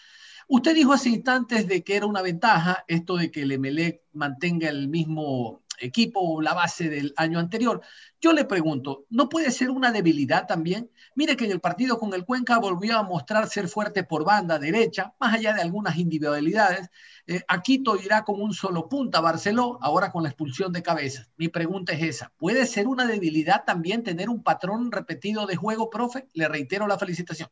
Usted 0.49 0.75
dijo 0.75 0.93
hace 0.93 1.09
instantes 1.09 1.67
de 1.67 1.83
que 1.83 1.97
era 1.97 2.05
una 2.05 2.21
ventaja 2.21 2.85
esto 2.87 3.17
de 3.17 3.31
que 3.31 3.43
el 3.43 3.53
Emelec 3.53 4.03
mantenga 4.13 4.69
el 4.69 4.89
mismo 4.89 5.63
equipo 5.81 6.21
o 6.21 6.41
la 6.41 6.55
base 6.55 6.89
del 6.89 7.13
año 7.17 7.39
anterior. 7.39 7.81
Yo 8.21 8.33
le 8.33 8.45
pregunto, 8.45 9.05
¿no 9.11 9.29
puede 9.29 9.51
ser 9.51 9.71
una 9.71 9.93
debilidad 9.93 10.47
también? 10.47 10.91
Mire 11.15 11.37
que 11.37 11.45
en 11.45 11.51
el 11.51 11.61
partido 11.61 11.99
con 11.99 12.15
el 12.15 12.25
Cuenca 12.25 12.59
volvió 12.59 12.97
a 12.97 13.03
mostrar 13.03 13.49
ser 13.49 13.69
fuerte 13.69 14.05
por 14.05 14.25
banda 14.25 14.59
derecha, 14.59 15.15
más 15.21 15.35
allá 15.35 15.53
de 15.53 15.63
algunas 15.63 15.97
individualidades. 15.99 16.89
Eh, 17.27 17.43
Aquito 17.49 17.97
irá 17.97 18.25
con 18.25 18.41
un 18.41 18.55
solo 18.55 18.89
punta, 18.89 19.21
Barceló, 19.21 19.79
ahora 19.83 20.11
con 20.11 20.23
la 20.23 20.31
expulsión 20.31 20.73
de 20.73 20.83
cabeza. 20.83 21.27
Mi 21.37 21.49
pregunta 21.49 21.93
es 21.93 22.03
esa, 22.03 22.33
¿puede 22.37 22.67
ser 22.67 22.87
una 22.87 23.07
debilidad 23.07 23.65
también 23.65 24.03
tener 24.03 24.29
un 24.29 24.43
patrón 24.43 24.91
repetido 24.91 25.47
de 25.47 25.57
juego, 25.57 25.91
profe? 25.91 26.29
Le 26.33 26.49
reitero 26.49 26.87
la 26.87 26.99
felicitación. 26.99 27.49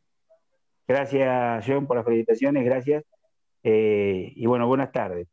Gracias, 0.87 1.65
John, 1.67 1.87
por 1.87 1.97
las 1.97 2.05
felicitaciones, 2.05 2.65
gracias. 2.65 3.05
Eh, 3.63 4.33
y 4.35 4.47
bueno, 4.47 4.67
buenas 4.67 4.91
tardes. 4.91 5.29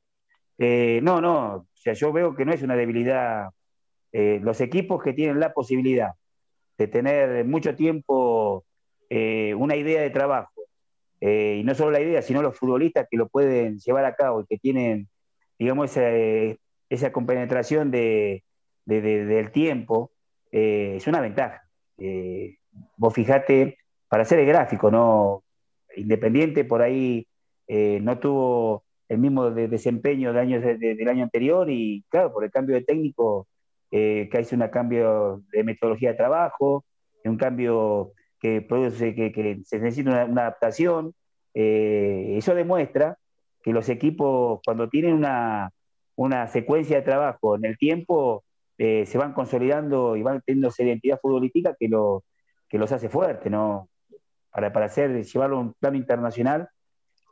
Eh, 0.57 0.99
no, 1.01 1.21
no, 1.21 1.67
o 1.79 1.81
sea, 1.81 1.93
yo 1.93 2.11
veo 2.11 2.35
que 2.35 2.43
no 2.43 2.51
es 2.51 2.61
una 2.61 2.75
debilidad. 2.75 3.51
Eh, 4.11 4.39
los 4.43 4.59
equipos 4.59 5.01
que 5.01 5.13
tienen 5.13 5.39
la 5.39 5.53
posibilidad 5.53 6.11
de 6.77 6.87
tener 6.87 7.45
mucho 7.45 7.73
tiempo 7.73 8.65
eh, 9.09 9.53
una 9.55 9.77
idea 9.77 10.01
de 10.01 10.09
trabajo, 10.09 10.51
y 11.21 11.63
no 11.65 11.75
solo 11.75 11.91
la 11.91 11.99
idea, 11.99 12.21
sino 12.21 12.41
los 12.41 12.57
futbolistas 12.57 13.07
que 13.11 13.17
lo 13.17 13.27
pueden 13.27 13.77
llevar 13.79 14.05
a 14.05 14.15
cabo 14.15 14.41
y 14.41 14.45
que 14.45 14.57
tienen, 14.57 15.09
digamos, 15.57 15.91
esa, 15.91 16.09
esa 16.89 17.11
compenetración 17.11 17.91
de, 17.91 18.43
del 18.85 19.51
tiempo, 19.51 20.11
es 20.49 21.05
una 21.07 21.19
ventaja. 21.19 21.61
vos 22.95 23.13
fijate, 23.13 23.79
para 24.07 24.23
hacer 24.23 24.39
el 24.39 24.47
gráfico, 24.47 24.89
¿no? 24.89 25.43
Independiente 25.97 26.63
por 26.63 26.81
ahí 26.81 27.27
no 27.67 28.17
tuvo 28.19 28.85
el 29.09 29.17
mismo 29.17 29.49
desempeño 29.49 30.31
de 30.31 30.39
años 30.39 30.63
del 30.63 31.09
año 31.09 31.23
anterior 31.23 31.69
y 31.69 32.05
claro, 32.09 32.31
por 32.31 32.43
el 32.43 32.51
cambio 32.51 32.75
de 32.75 32.83
técnico 32.83 33.47
eh, 33.91 34.29
que 34.31 34.37
hay 34.37 34.45
un 34.51 34.67
cambio 34.67 35.41
de 35.51 35.63
metodología 35.63 36.11
de 36.11 36.17
trabajo, 36.17 36.85
un 37.25 37.37
cambio 37.37 38.13
que 38.39 38.61
produce 38.61 39.15
que, 39.15 39.61
se 39.65 39.79
necesita 39.79 40.25
una, 40.25 40.43
adaptación. 40.43 41.13
Eh, 41.55 42.35
eso 42.37 42.53
demuestra 42.53 43.17
que 43.63 43.73
los 43.73 43.89
equipos 43.89 44.61
cuando 44.63 44.89
tienen 44.89 45.15
una, 45.15 46.47
secuencia 46.47 46.97
de 46.97 47.01
trabajo 47.03 47.55
en 47.55 47.65
el 47.65 47.77
tiempo 47.77 48.43
eh, 48.77 49.05
se 49.05 49.17
van 49.17 49.33
consolidando 49.33 50.15
y 50.15 50.21
van 50.21 50.41
teniendo 50.45 50.69
esa 50.69 50.83
identidad 50.83 51.19
futbolística 51.19 51.75
que, 51.77 51.89
lo, 51.89 52.23
que 52.69 52.77
los 52.77 52.91
hace 52.91 53.09
fuertes, 53.09 53.51
¿no? 53.51 53.89
Para, 54.51 54.71
para 54.71 54.87
llevarlo 54.87 55.57
a 55.57 55.59
un 55.61 55.73
plano 55.73 55.97
internacional, 55.97 56.69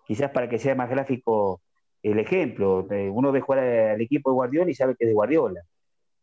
quizás 0.08 0.32
para 0.32 0.50
que 0.50 0.60
sea 0.60 0.76
más 0.76 0.90
gráfico 0.90 1.62
el 2.12 2.20
ejemplo. 2.20 2.88
Eh, 2.92 3.10
uno 3.10 3.32
ve 3.32 3.42
jugar 3.42 3.60
al 3.60 4.02
equipo 4.02 4.30
de 4.30 4.36
Guardiola 4.36 4.72
y 4.72 4.76
sabe 4.76 4.96
que 4.96 5.06
es 5.06 5.10
de 5.10 5.14
Guardiola. 5.14 5.62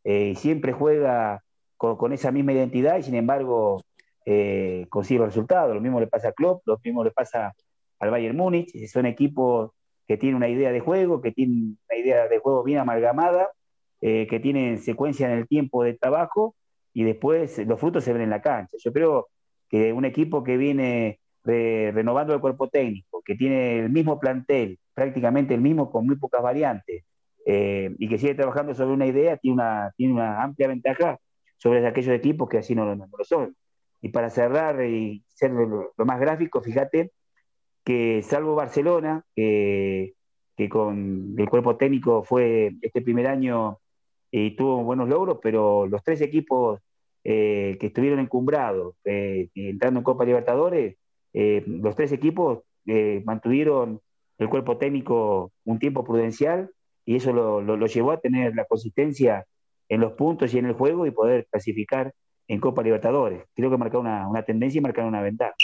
Eh, 0.04 0.30
y 0.32 0.34
siempre 0.36 0.72
juega 0.72 1.42
con, 1.76 2.12
esa 2.12 2.32
misma 2.32 2.52
identidad 2.52 2.98
y 2.98 3.02
sin 3.02 3.14
embargo 3.14 3.82
eh, 4.26 4.86
consigue 4.90 5.24
resultados. 5.24 5.74
Lo 5.74 5.80
mismo 5.80 6.00
le 6.00 6.06
pasa 6.06 6.28
a 6.28 6.32
Klopp, 6.32 6.62
lo 6.66 6.78
mismo 6.82 7.04
le 7.04 7.10
pasa 7.10 7.54
al 7.98 8.10
Bayern 8.10 8.36
Múnich. 8.36 8.70
Son 8.88 9.06
equipos 9.06 9.72
que 10.06 10.16
tienen 10.16 10.36
una 10.36 10.48
idea 10.48 10.72
de 10.72 10.80
juego, 10.80 11.20
que 11.20 11.32
tienen 11.32 11.78
una 11.88 11.98
idea 11.98 12.28
de 12.28 12.38
juego 12.38 12.62
bien 12.62 12.78
amalgamada, 12.78 13.50
que 14.00 14.40
tienen 14.42 14.78
secuencia 14.78 15.32
en 15.32 15.38
el 15.38 15.48
tiempo 15.48 15.82
de 15.82 15.94
trabajo 15.94 16.54
y 16.92 17.04
después 17.04 17.56
los 17.66 17.80
frutos 17.80 18.04
se 18.04 18.12
ven 18.12 18.20
en 18.20 18.30
la 18.30 18.42
cancha. 18.42 18.76
Yo 18.78 18.92
creo 18.92 19.28
que 19.70 19.94
un 19.94 20.04
equipo 20.04 20.44
que 20.44 20.58
viene 20.58 21.20
renovando 21.42 22.34
el 22.34 22.40
cuerpo 22.40 22.68
técnico, 22.68 23.22
que 23.24 23.34
tiene 23.34 23.78
el 23.78 23.88
mismo 23.88 24.20
plantel, 24.20 24.78
prácticamente 24.94 25.54
el 25.54 25.60
mismo 25.60 25.90
con 25.90 26.06
muy 26.06 26.16
pocas 26.16 26.42
variantes, 26.42 27.04
y 27.46 28.08
que 28.08 28.18
sigue 28.18 28.34
trabajando 28.34 28.74
sobre 28.74 28.94
una 28.94 29.06
idea, 29.06 29.36
tiene 29.36 29.54
una, 29.54 29.92
tiene 29.96 30.14
una 30.14 30.42
amplia 30.42 30.68
ventaja 30.68 31.18
sobre 31.58 31.86
aquellos 31.86 32.14
equipos 32.14 32.48
que 32.48 32.58
así 32.58 32.74
no, 32.74 32.94
lo 32.94 33.24
son. 33.24 33.54
Y 34.00 34.08
para 34.08 34.30
cerrar 34.30 34.82
y 34.82 35.22
ser 35.28 35.50
lo, 35.50 35.92
más 35.98 36.20
gráfico, 36.20 36.62
fíjate 36.62 37.12
que 37.84 38.22
salvo 38.22 38.54
Barcelona, 38.54 39.24
que 40.56 40.68
con 40.70 41.34
el 41.36 41.48
cuerpo 41.48 41.76
técnico 41.76 42.22
fue 42.22 42.72
este 42.80 43.02
primer 43.02 43.26
año 43.26 43.78
y 44.30 44.56
tuvo 44.56 44.82
buenos 44.82 45.08
logros, 45.08 45.38
pero 45.42 45.86
los 45.86 46.02
tres 46.02 46.20
equipos 46.20 46.80
eh, 47.22 47.76
que 47.80 47.86
estuvieron 47.86 48.18
encumbrados, 48.18 48.96
eh, 49.04 49.48
entrando 49.54 50.00
en 50.00 50.04
Copa 50.04 50.24
Libertadores, 50.24 50.96
eh, 51.32 51.62
los 51.66 51.94
tres 51.96 52.12
equipos 52.12 52.62
mantuvieron 53.24 54.00
el 54.38 54.48
cuerpo 54.48 54.76
técnico 54.76 55.52
un 55.64 55.78
tiempo 55.78 56.04
prudencial 56.04 56.70
y 57.04 57.16
eso 57.16 57.32
lo, 57.32 57.60
lo, 57.60 57.86
llevó 57.86 58.12
a 58.12 58.20
tener 58.20 58.54
la 58.54 58.64
consistencia 58.64 59.44
en 59.88 60.00
los 60.00 60.12
puntos 60.12 60.54
y 60.54 60.58
en 60.58 60.66
el 60.66 60.72
juego 60.72 61.06
y 61.06 61.10
poder 61.10 61.46
clasificar 61.50 62.14
en 62.48 62.60
Copa 62.60 62.82
Libertadores. 62.82 63.44
Creo 63.54 63.70
que 63.70 63.76
marcar 63.76 64.00
una, 64.00 64.28
una 64.28 64.42
tendencia 64.42 64.78
y 64.78 64.82
marcar 64.82 65.04
una 65.04 65.22
ventaja. 65.22 65.54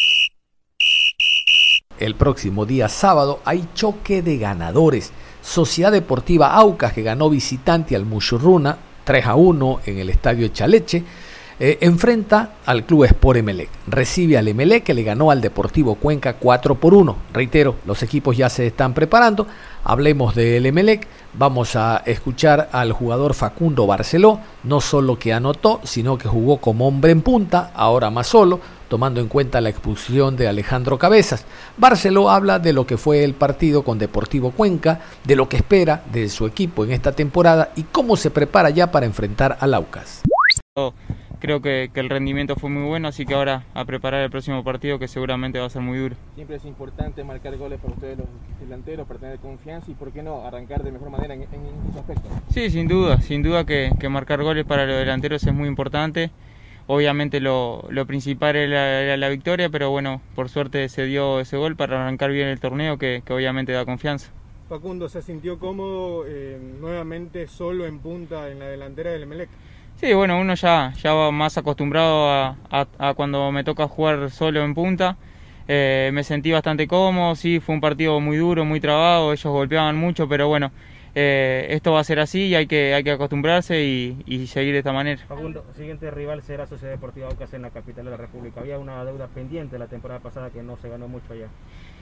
El 1.98 2.14
próximo 2.14 2.66
día 2.66 2.88
sábado 2.88 3.40
hay 3.44 3.68
choque 3.74 4.22
de 4.22 4.38
ganadores. 4.38 5.12
Sociedad 5.42 5.92
Deportiva 5.92 6.54
Aucas 6.54 6.92
que 6.92 7.02
ganó 7.02 7.30
visitante 7.30 7.96
al 7.96 8.04
Mushurruna 8.04 8.78
3 9.04 9.26
a 9.26 9.34
1 9.34 9.80
en 9.86 9.98
el 9.98 10.10
estadio 10.10 10.48
Chaleche 10.48 11.02
eh, 11.62 11.76
enfrenta 11.82 12.54
al 12.64 12.86
club 12.86 13.04
Sport 13.04 13.40
Emelec. 13.40 13.68
Recibe 13.86 14.38
al 14.38 14.48
Emelec 14.48 14.82
que 14.82 14.94
le 14.94 15.02
ganó 15.02 15.30
al 15.30 15.42
Deportivo 15.42 15.96
Cuenca 15.96 16.32
4 16.32 16.76
por 16.76 16.94
1. 16.94 17.16
Reitero, 17.34 17.76
los 17.84 18.02
equipos 18.02 18.34
ya 18.34 18.48
se 18.48 18.66
están 18.66 18.94
preparando. 18.94 19.46
Hablemos 19.84 20.34
del 20.34 20.64
Emelec. 20.64 21.06
Vamos 21.34 21.76
a 21.76 21.98
escuchar 22.06 22.70
al 22.72 22.92
jugador 22.92 23.34
Facundo 23.34 23.86
Barceló, 23.86 24.40
no 24.64 24.80
solo 24.80 25.18
que 25.18 25.34
anotó, 25.34 25.80
sino 25.84 26.16
que 26.16 26.28
jugó 26.28 26.56
como 26.56 26.88
hombre 26.88 27.12
en 27.12 27.20
punta, 27.20 27.72
ahora 27.74 28.08
más 28.10 28.28
solo, 28.28 28.58
tomando 28.88 29.20
en 29.20 29.28
cuenta 29.28 29.60
la 29.60 29.68
expulsión 29.68 30.36
de 30.36 30.48
Alejandro 30.48 30.98
Cabezas. 30.98 31.44
Barceló 31.76 32.30
habla 32.30 32.58
de 32.58 32.72
lo 32.72 32.86
que 32.86 32.96
fue 32.96 33.22
el 33.22 33.34
partido 33.34 33.84
con 33.84 33.98
Deportivo 33.98 34.50
Cuenca, 34.52 35.02
de 35.24 35.36
lo 35.36 35.46
que 35.46 35.58
espera 35.58 36.04
de 36.10 36.30
su 36.30 36.46
equipo 36.46 36.84
en 36.84 36.92
esta 36.92 37.12
temporada 37.12 37.70
y 37.76 37.82
cómo 37.82 38.16
se 38.16 38.30
prepara 38.30 38.70
ya 38.70 38.90
para 38.90 39.04
enfrentar 39.04 39.58
al 39.60 39.74
Aucas 39.74 40.22
creo 41.40 41.60
que, 41.60 41.90
el 41.94 42.08
rendimiento 42.08 42.54
fue 42.54 42.70
muy 42.70 42.84
bueno, 42.84 43.08
así 43.08 43.26
que 43.26 43.34
ahora 43.34 43.64
a 43.74 43.84
preparar 43.84 44.22
el 44.22 44.30
próximo 44.30 44.62
partido 44.62 44.98
que 44.98 45.08
seguramente 45.08 45.58
va 45.58 45.66
a 45.66 45.70
ser 45.70 45.82
muy 45.82 45.98
duro. 45.98 46.14
Siempre 46.36 46.56
es 46.56 46.64
importante 46.64 47.24
marcar 47.24 47.56
goles 47.56 47.80
para 47.80 47.94
ustedes 47.94 48.18
los 48.18 48.28
delanteros, 48.60 49.08
para 49.08 49.18
tener 49.18 49.38
confianza 49.38 49.90
y 49.90 49.94
por 49.94 50.12
qué 50.12 50.22
no 50.22 50.46
arrancar 50.46 50.84
de 50.84 50.92
mejor 50.92 51.10
manera 51.10 51.34
en, 51.34 51.42
en, 51.42 51.98
aspecto. 51.98 52.28
Sí, 52.50 52.70
sin 52.70 52.86
duda, 52.86 53.20
sin 53.20 53.42
duda 53.42 53.64
que, 53.64 53.90
marcar 54.08 54.42
goles 54.42 54.64
para 54.64 54.86
los 54.86 54.96
delanteros 54.96 55.42
es 55.42 55.52
muy 55.52 55.68
importante. 55.68 56.30
Obviamente 56.86 57.40
lo, 57.40 57.88
principal 58.06 58.56
era 58.56 59.16
la, 59.16 59.28
victoria, 59.28 59.68
pero 59.70 59.90
bueno, 59.90 60.20
por 60.34 60.48
suerte 60.48 60.88
se 60.88 61.04
dio 61.04 61.40
ese 61.40 61.56
gol 61.56 61.76
para 61.76 62.02
arrancar 62.02 62.30
bien 62.30 62.48
el 62.48 62.60
torneo 62.60 62.98
que, 62.98 63.22
obviamente 63.30 63.72
da 63.72 63.84
confianza. 63.84 64.30
Facundo, 64.68 65.08
¿se 65.08 65.22
sintió 65.22 65.58
cómodo 65.58 66.24
eh, 66.28 66.58
nuevamente 66.80 67.48
solo 67.48 67.86
en 67.86 67.98
punta 67.98 68.50
en 68.50 68.60
la 68.60 68.66
delantera 68.66 69.10
del 69.10 69.24
Emelec? 69.24 69.48
Sí, 70.00 70.14
bueno, 70.14 70.40
uno 70.40 70.54
ya, 70.54 70.94
ya 71.02 71.12
va 71.12 71.30
más 71.30 71.58
acostumbrado 71.58 72.30
a, 72.30 73.14
cuando 73.14 73.52
me 73.52 73.64
toca 73.64 73.86
jugar 73.86 74.30
solo 74.30 74.64
en 74.64 74.72
punta. 74.72 75.18
Eh, 75.68 76.08
me 76.14 76.24
sentí 76.24 76.50
bastante 76.50 76.88
cómodo, 76.88 77.36
sí, 77.36 77.60
fue 77.60 77.74
un 77.74 77.82
partido 77.82 78.18
muy 78.18 78.38
duro, 78.38 78.64
muy 78.64 78.80
trabado, 78.80 79.30
ellos 79.30 79.52
golpeaban 79.52 79.96
mucho, 79.96 80.26
pero 80.26 80.48
bueno, 80.48 80.72
eh, 81.14 81.66
esto 81.68 81.92
va 81.92 82.00
a 82.00 82.04
ser 82.04 82.18
así 82.18 82.46
y 82.46 82.54
hay 82.54 82.66
que, 82.66 82.94
hay 82.94 83.04
que 83.04 83.10
acostumbrarse 83.10 83.84
y, 83.84 84.46
seguir 84.46 84.72
de 84.72 84.78
esta 84.78 84.94
manera. 84.94 85.22
Facundo, 85.28 85.66
siguiente 85.76 86.10
rival 86.10 86.42
será 86.42 86.66
Sociedad 86.66 86.94
Deportiva 86.94 87.28
Aucas 87.28 87.52
en 87.52 87.60
la 87.60 87.68
capital 87.68 88.06
de 88.06 88.12
la 88.12 88.16
República. 88.16 88.60
Había 88.60 88.78
una 88.78 89.04
deuda 89.04 89.26
pendiente 89.26 89.78
la 89.78 89.86
temporada 89.86 90.20
pasada 90.20 90.48
que 90.48 90.62
no 90.62 90.78
se 90.78 90.88
ganó 90.88 91.08
mucho 91.08 91.34
allá. 91.34 91.48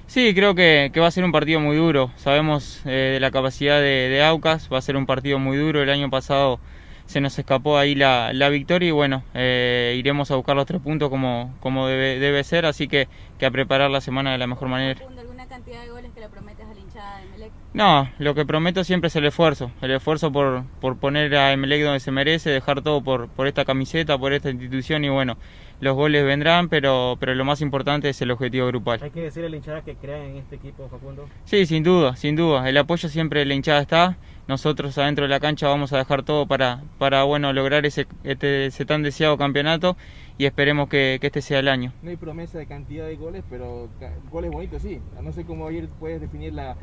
Sí, 0.06 0.37
creo 0.37 0.54
que, 0.54 0.92
va 1.00 1.08
a 1.08 1.11
ser 1.11 1.24
un 1.24 1.32
partido 1.32 1.58
muy 1.58 1.76
duro. 1.76 2.12
Sabemos 2.14 2.80
eh, 2.87 3.14
de 3.14 3.20
la 3.20 3.32
capacidad 3.32 3.80
de, 3.80 4.08
de 4.08 4.22
Aucas, 4.22 4.68
va 4.72 4.78
a 4.78 4.82
ser 4.82 4.96
un 4.96 5.04
partido 5.04 5.40
muy 5.40 5.56
duro. 5.56 5.82
El 5.82 5.90
año 5.90 6.08
pasado 6.11 6.61
se 7.09 7.23
nos 7.23 7.38
escapó 7.38 7.79
ahí 7.79 7.94
la, 7.94 8.49
victoria 8.51 8.90
y 8.90 8.92
bueno, 8.92 9.25
eh, 9.33 9.97
iremos 9.99 10.31
a 10.31 10.37
buscar 10.37 10.55
los 10.55 10.66
tres 10.66 10.81
puntos 10.83 11.09
como, 11.09 11.55
como 11.61 11.87
debe, 11.87 12.18
debe 12.18 12.44
ser, 12.44 12.66
así 12.66 12.87
que, 12.87 13.09
que 13.38 13.47
a 13.47 13.51
preparar 13.51 13.90
la 13.90 14.03
semana 14.03 14.31
de 14.33 14.38
la 14.38 14.47
mejor 14.47 14.68
manera. 14.68 15.01
¿Alguna 15.18 15.47
cantidad 15.47 15.81
de 15.83 15.88
goles 15.88 16.12
que 16.14 16.21
le 16.21 16.29
prometes 16.29 16.66
a 16.66 16.75
la 16.75 16.81
hinchada 16.81 17.16
de 17.16 17.25
Emelec? 17.25 17.53
No, 17.73 18.11
lo 18.18 18.35
que 18.35 18.44
prometo 18.44 18.85
siempre 18.85 19.09
es 19.09 19.16
el 19.16 19.25
esfuerzo, 19.25 19.71
el 19.81 19.90
esfuerzo 19.92 20.31
por, 20.31 20.64
por 20.83 20.99
poner 20.99 21.35
a 21.35 21.53
Emelec 21.53 21.83
donde 21.83 22.01
se 22.01 22.11
merece, 22.11 22.51
dejar 22.51 22.83
todo 22.83 23.03
por, 23.03 23.29
por 23.29 23.47
esta 23.47 23.64
camiseta, 23.64 24.18
por 24.18 24.35
esta 24.35 24.51
institución 24.51 25.03
y 25.03 25.09
bueno, 25.09 25.38
los 25.80 25.94
goles 25.94 26.24
vendrán, 26.24 26.68
pero, 26.68 27.16
pero 27.20 27.34
lo 27.34 27.44
más 27.44 27.60
importante 27.60 28.08
es 28.08 28.20
el 28.22 28.30
objetivo 28.30 28.66
grupal. 28.66 29.00
¿Hay 29.02 29.10
que 29.10 29.22
decirle 29.22 29.46
a 29.48 29.50
la 29.50 29.56
hinchada 29.56 29.82
que 29.82 29.94
crea 29.94 30.24
en 30.24 30.36
este 30.36 30.56
equipo, 30.56 30.88
Facundo? 30.88 31.28
Sí, 31.44 31.66
sin 31.66 31.82
duda, 31.82 32.16
sin 32.16 32.36
duda. 32.36 32.68
El 32.68 32.76
apoyo 32.76 33.08
siempre 33.08 33.40
de 33.40 33.46
la 33.46 33.54
hinchada 33.54 33.80
está 33.80 34.16
nosotros 34.48 34.96
adentro 34.96 35.24
de 35.24 35.28
la 35.28 35.40
cancha 35.40 35.68
vamos 35.68 35.92
a 35.92 35.98
dejar 35.98 36.22
todo 36.22 36.46
para, 36.46 36.82
para 36.96 37.22
bueno, 37.24 37.52
lograr 37.52 37.84
ese, 37.84 38.06
este, 38.24 38.66
ese 38.66 38.86
tan 38.86 39.02
deseado 39.02 39.36
campeonato 39.36 39.94
y 40.38 40.46
esperemos 40.46 40.88
que, 40.88 41.18
este 41.20 41.42
sea 41.42 41.58
el 41.58 41.68
año. 41.68 41.92
No 42.02 42.08
hay 42.08 42.16
promesa 42.16 42.58
de 42.58 42.66
cantidad 42.66 43.06
de 43.06 43.16
goles, 43.16 43.44
pero 43.50 43.90
goles 44.30 44.50
bonitos 44.50 44.80
sí. 44.80 45.00
No 45.22 45.32
sé 45.32 45.44
cómo 45.44 45.66
ayer 45.66 45.88
puedes 46.00 46.22
definir 46.22 46.54
la, 46.54 46.76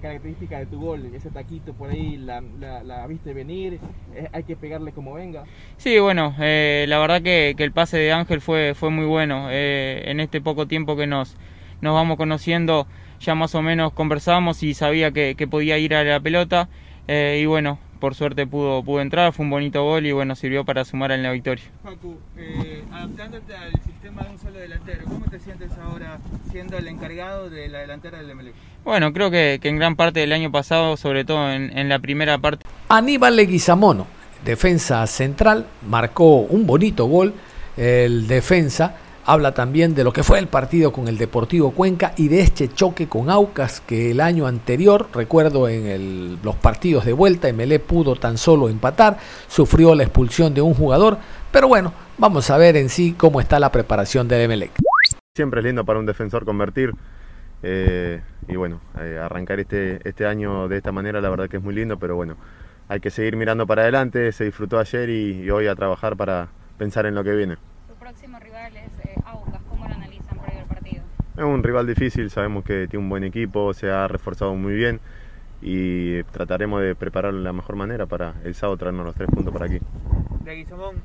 característica 0.00 0.58
de 0.58 0.66
tu 0.66 0.78
gol, 0.80 1.10
ese 1.14 1.30
taquito 1.30 1.72
por 1.72 1.90
ahí, 1.90 2.16
la, 2.16 2.40
la, 2.60 3.06
viste 3.08 3.32
venir, 3.32 3.80
eh, 4.14 4.28
hay 4.32 4.44
que 4.44 4.54
pegarle 4.54 4.92
como 4.92 5.14
venga. 5.14 5.44
Sí, 5.78 5.98
bueno, 5.98 6.36
eh, 6.38 6.84
la 6.86 6.98
verdad 7.00 7.22
que, 7.22 7.56
el 7.58 7.72
pase 7.72 7.98
de 7.98 8.12
Ángel 8.14 8.40
fue, 8.40 8.74
fue 8.74 8.90
muy 8.90 9.06
bueno. 9.06 9.48
Eh, 9.50 10.02
en 10.06 10.20
este 10.20 10.40
poco 10.40 10.66
tiempo 10.66 10.96
que 10.96 11.06
nos, 11.06 11.36
nos 11.80 11.94
vamos 11.94 12.16
conociendo, 12.16 12.86
ya 13.20 13.34
más 13.34 13.54
o 13.54 13.62
menos 13.62 13.92
conversamos 13.92 14.62
y 14.62 14.74
sabía 14.74 15.12
que, 15.12 15.34
que 15.36 15.46
podía 15.46 15.78
ir 15.78 15.94
a 15.94 16.04
la 16.04 16.20
pelota 16.20 16.68
eh, 17.06 17.40
y 17.42 17.46
bueno, 17.46 17.78
por 18.00 18.14
suerte 18.14 18.46
pudo, 18.46 18.82
pudo 18.82 19.00
entrar, 19.00 19.32
fue 19.32 19.44
un 19.44 19.50
bonito 19.50 19.82
gol 19.82 20.06
y 20.06 20.12
bueno, 20.12 20.34
sirvió 20.34 20.64
para 20.64 20.84
sumar 20.84 21.10
en 21.12 21.22
la 21.22 21.32
victoria. 21.32 21.64
Facu, 21.82 22.18
eh, 22.36 22.82
adaptándote 22.92 23.54
al 23.54 23.72
sistema 23.82 24.22
de 24.22 24.30
un 24.30 24.38
solo 24.38 24.58
delantero, 24.58 25.04
¿cómo 25.04 25.26
te 25.26 25.38
sientes 25.38 25.70
ahora 25.82 26.18
siendo 26.50 26.78
el 26.78 26.88
encargado 26.88 27.50
de 27.50 27.68
la 27.68 27.78
delantera 27.78 28.18
del 28.18 28.34
MLE? 28.34 28.52
Bueno, 28.84 29.12
creo 29.12 29.30
que, 29.30 29.58
en 29.62 29.76
gran 29.76 29.96
parte 29.96 30.20
del 30.20 30.32
año 30.32 30.50
pasado, 30.50 30.96
sobre 30.96 31.24
todo 31.24 31.50
en, 31.50 31.76
en 31.76 31.88
la 31.88 31.98
primera 31.98 32.38
parte. 32.38 32.66
Aníbal 32.88 33.36
Leguizamono, 33.36 34.06
defensa 34.44 35.06
central, 35.06 35.66
marcó 35.88 36.40
un 36.40 36.66
bonito 36.66 37.06
gol, 37.06 37.34
el 37.76 38.26
defensa 38.26 38.96
Habla 39.26 39.54
también 39.54 39.94
de 39.94 40.04
lo 40.04 40.12
que 40.12 40.22
fue 40.22 40.38
el 40.38 40.48
partido 40.48 40.92
con 40.92 41.08
el 41.08 41.16
Deportivo 41.16 41.70
Cuenca 41.70 42.12
y 42.18 42.28
de 42.28 42.40
este 42.40 42.68
choque 42.68 43.08
con 43.08 43.30
Aucas 43.30 43.80
que 43.80 44.10
el 44.10 44.20
año 44.20 44.46
anterior, 44.46 45.08
recuerdo 45.14 45.66
en 45.66 46.38
los 46.42 46.56
partidos 46.56 47.06
de 47.06 47.14
vuelta, 47.14 47.48
Emelé 47.48 47.78
pudo 47.78 48.16
tan 48.16 48.36
solo 48.36 48.68
empatar, 48.68 49.16
sufrió 49.48 49.94
la 49.94 50.02
expulsión 50.02 50.52
de 50.52 50.60
un 50.60 50.74
jugador, 50.74 51.16
pero 51.50 51.68
bueno, 51.68 51.94
vamos 52.18 52.50
a 52.50 52.58
ver 52.58 52.76
en 52.76 52.90
sí 52.90 53.14
cómo 53.16 53.40
está 53.40 53.58
la 53.58 53.72
preparación 53.72 54.28
del 54.28 54.42
Emelec. 54.42 54.72
Siempre 55.34 55.60
es 55.60 55.64
lindo 55.64 55.86
para 55.86 55.98
un 55.98 56.04
defensor 56.04 56.44
convertir 56.44 56.92
eh, 57.62 58.20
y 58.46 58.56
bueno, 58.56 58.82
eh, 59.00 59.18
arrancar 59.22 59.58
este, 59.58 60.06
este 60.06 60.26
año 60.26 60.68
de 60.68 60.76
esta 60.76 60.92
manera 60.92 61.22
la 61.22 61.30
verdad 61.30 61.48
que 61.48 61.56
es 61.56 61.62
muy 61.62 61.74
lindo, 61.74 61.98
pero 61.98 62.14
bueno, 62.14 62.36
hay 62.88 63.00
que 63.00 63.08
seguir 63.08 63.36
mirando 63.38 63.66
para 63.66 63.82
adelante, 63.82 64.32
se 64.32 64.44
disfrutó 64.44 64.78
ayer 64.78 65.08
y, 65.08 65.44
y 65.44 65.50
hoy 65.50 65.66
a 65.66 65.74
trabajar 65.74 66.14
para 66.14 66.50
pensar 66.78 67.06
en 67.06 67.14
lo 67.14 67.24
que 67.24 67.34
viene. 67.34 67.56
Tu 67.88 67.94
próximo 67.94 68.38
rival 68.38 68.76
es 68.76 68.92
Aucas, 69.24 69.60
¿cómo 69.68 69.86
lo 69.86 69.94
analizan 69.94 70.38
por 70.38 70.50
el 70.52 70.64
partido? 70.64 71.02
Es 71.36 71.44
un 71.44 71.62
rival 71.62 71.86
difícil, 71.86 72.30
sabemos 72.30 72.64
que 72.64 72.86
tiene 72.88 73.02
un 73.02 73.10
buen 73.10 73.24
equipo, 73.24 73.74
se 73.74 73.90
ha 73.90 74.06
reforzado 74.08 74.54
muy 74.54 74.74
bien 74.74 75.00
y 75.60 76.22
trataremos 76.24 76.82
de 76.82 76.94
prepararlo 76.94 77.38
de 77.38 77.44
la 77.44 77.52
mejor 77.52 77.76
manera 77.76 78.06
para 78.06 78.34
el 78.44 78.54
sábado 78.54 78.76
traernos 78.76 79.06
los 79.06 79.14
tres 79.14 79.28
puntos 79.30 79.52
para 79.52 79.66
aquí. 79.66 79.78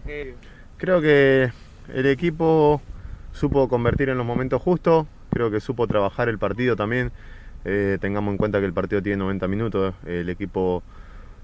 Eh, 0.06 0.36
creo 0.78 1.02
que 1.02 1.52
el 1.94 2.06
equipo 2.08 2.82
supo 3.32 3.70
convertir 3.70 4.10
en 4.10 4.18
los 4.18 4.26
momentos 4.26 4.62
justos, 4.62 5.08
creo 5.32 5.50
que 5.50 5.62
supo 5.62 5.88
trabajar 5.88 6.28
el 6.30 6.38
partido 6.38 6.76
también. 6.76 7.12
Eh, 7.66 7.98
tengamos 8.00 8.32
en 8.32 8.38
cuenta 8.38 8.60
que 8.60 8.66
el 8.66 8.74
partido 8.74 9.02
tiene 9.02 9.18
90 9.18 9.48
minutos, 9.48 9.96
el 10.06 10.30
equipo 10.30 10.84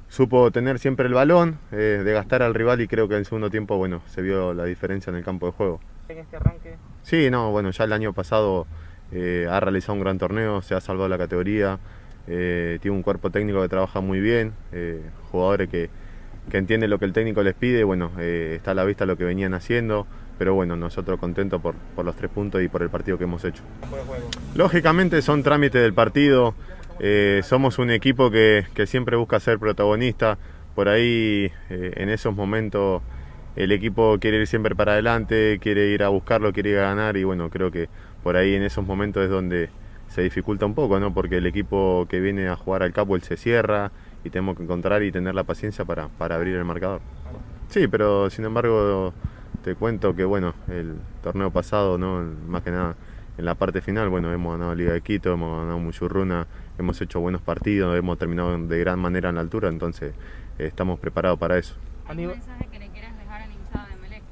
supo 0.07 0.51
tener 0.51 0.79
siempre 0.79 1.07
el 1.07 1.13
balón, 1.13 1.57
eh, 1.71 2.01
de 2.03 2.13
gastar 2.13 2.43
al 2.43 2.53
rival 2.53 2.81
y 2.81 2.87
creo 2.87 3.07
que 3.07 3.15
en 3.15 3.19
el 3.19 3.25
segundo 3.25 3.49
tiempo 3.49 3.77
bueno, 3.77 4.01
se 4.07 4.21
vio 4.21 4.53
la 4.53 4.65
diferencia 4.65 5.09
en 5.09 5.17
el 5.17 5.23
campo 5.23 5.45
de 5.47 5.51
juego 5.51 5.79
en 6.09 6.17
este 6.19 6.37
arranque? 6.37 6.75
Sí, 7.03 7.29
no, 7.29 7.51
bueno, 7.51 7.71
ya 7.71 7.83
el 7.83 7.93
año 7.93 8.13
pasado 8.13 8.67
eh, 9.11 9.47
ha 9.49 9.59
realizado 9.59 9.93
un 9.93 10.01
gran 10.01 10.17
torneo, 10.17 10.61
se 10.61 10.75
ha 10.75 10.81
salvado 10.81 11.09
la 11.09 11.17
categoría, 11.17 11.79
eh, 12.27 12.79
tiene 12.81 12.97
un 12.97 13.03
cuerpo 13.03 13.29
técnico 13.29 13.61
que 13.61 13.69
trabaja 13.69 14.01
muy 14.01 14.19
bien, 14.19 14.53
eh, 14.71 15.01
jugadores 15.31 15.69
que, 15.69 15.89
que 16.49 16.57
entienden 16.57 16.89
lo 16.89 16.99
que 16.99 17.05
el 17.05 17.13
técnico 17.13 17.43
les 17.43 17.53
pide, 17.53 17.83
bueno, 17.83 18.11
está 18.19 18.71
a 18.71 18.73
la 18.73 18.83
vista 18.83 19.05
lo 19.05 19.17
que 19.17 19.23
venían 19.23 19.53
haciendo, 19.53 20.07
pero 20.37 20.53
bueno, 20.53 20.75
nosotros 20.75 21.19
contentos 21.19 21.61
por, 21.61 21.75
por 21.95 22.05
los 22.05 22.15
tres 22.15 22.29
puntos 22.29 22.61
y 22.61 22.67
por 22.67 22.81
el 22.81 22.89
partido 22.89 23.17
que 23.17 23.23
hemos 23.23 23.43
hecho. 23.45 23.63
Lógicamente 24.55 25.21
son 25.21 25.43
trámites 25.43 25.81
del 25.81 25.93
partido, 25.93 26.55
eh, 26.99 27.41
somos 27.43 27.77
un 27.79 27.91
equipo 27.91 28.31
que, 28.31 28.65
siempre 28.85 29.15
busca 29.15 29.39
ser 29.39 29.59
protagonista. 29.59 30.37
Por 30.75 30.89
ahí, 30.89 31.51
eh, 31.69 31.93
en 31.95 32.09
esos 32.09 32.35
momentos, 32.35 33.01
el 33.55 33.71
equipo 33.71 34.17
quiere 34.19 34.37
ir 34.37 34.47
siempre 34.47 34.75
para 34.75 34.93
adelante, 34.93 35.59
quiere 35.61 35.87
ir 35.87 36.03
a 36.03 36.09
buscarlo, 36.09 36.53
quiere 36.53 36.71
ir 36.71 36.79
a 36.79 36.83
ganar 36.83 37.17
y 37.17 37.23
bueno, 37.23 37.49
creo 37.49 37.71
que 37.71 37.87
por 38.23 38.35
ahí 38.35 38.55
en 38.55 38.63
esos 38.63 38.85
momentos 38.85 39.23
es 39.23 39.29
donde 39.29 39.69
se 40.09 40.21
dificulta 40.21 40.65
un 40.65 40.73
poco, 40.73 40.99
¿no? 40.99 41.13
Porque 41.13 41.37
el 41.37 41.45
equipo 41.45 42.05
que 42.09 42.19
viene 42.19 42.47
a 42.47 42.55
jugar 42.55 42.83
al 42.83 42.93
capo, 42.93 43.15
él 43.15 43.21
se 43.21 43.37
cierra 43.37 43.91
y 44.23 44.29
tenemos 44.29 44.57
que 44.57 44.63
encontrar 44.63 45.03
y 45.03 45.11
tener 45.11 45.35
la 45.35 45.43
paciencia 45.43 45.85
para, 45.85 46.09
para 46.09 46.35
abrir 46.35 46.55
el 46.55 46.65
marcador. 46.65 47.01
Sí, 47.69 47.87
pero 47.87 48.29
sin 48.29 48.45
embargo 48.45 49.13
te 49.63 49.75
cuento 49.75 50.15
que 50.15 50.25
bueno, 50.25 50.53
el 50.69 50.95
torneo 51.23 51.51
pasado, 51.51 51.97
¿no? 51.97 52.23
Más 52.47 52.61
que 52.63 52.71
nada 52.71 52.95
en 53.37 53.45
la 53.45 53.55
parte 53.55 53.81
final, 53.81 54.09
bueno, 54.09 54.31
hemos 54.31 54.53
ganado 54.53 54.75
Liga 54.75 54.93
de 54.93 55.01
Quito, 55.01 55.33
hemos 55.33 55.59
ganado 55.59 55.79
Muchurruna, 55.79 56.47
hemos 56.77 57.01
hecho 57.01 57.19
buenos 57.19 57.41
partidos, 57.41 57.97
hemos 57.97 58.17
terminado 58.17 58.57
de 58.57 58.79
gran 58.79 58.99
manera 58.99 59.29
en 59.29 59.35
la 59.35 59.41
altura, 59.41 59.69
entonces 59.69 60.13
eh, 60.59 60.67
estamos 60.67 60.99
preparados 60.99 61.39
para 61.39 61.57
eso. 61.57 61.75
¿Algún 62.07 62.27
mensaje 62.27 62.67
que 62.71 62.79
le 62.79 62.89
quieras 62.89 63.17
dejar 63.17 63.41
a 63.41 63.47
la 63.47 63.53
hinchada 63.53 63.87
de 63.89 63.95
Melec? 64.01 64.23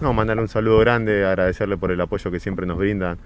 No, 0.00 0.12
mandarle 0.12 0.42
un 0.42 0.48
saludo 0.48 0.78
grande, 0.78 1.26
agradecerle 1.26 1.76
por 1.76 1.90
el 1.90 2.00
apoyo 2.00 2.30
que 2.30 2.40
siempre 2.40 2.66
nos 2.66 2.78
brindan. 2.78 3.18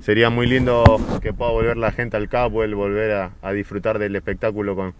Sería 0.00 0.30
muy 0.30 0.46
lindo 0.46 0.84
que 1.20 1.32
pueda 1.32 1.50
volver 1.50 1.76
la 1.76 1.90
gente 1.90 2.16
al 2.16 2.28
capo, 2.28 2.62
el 2.62 2.74
volver 2.74 3.12
a, 3.12 3.30
a 3.42 3.52
disfrutar 3.52 3.98
del 3.98 4.14
espectáculo 4.14 4.76
con, 4.76 4.94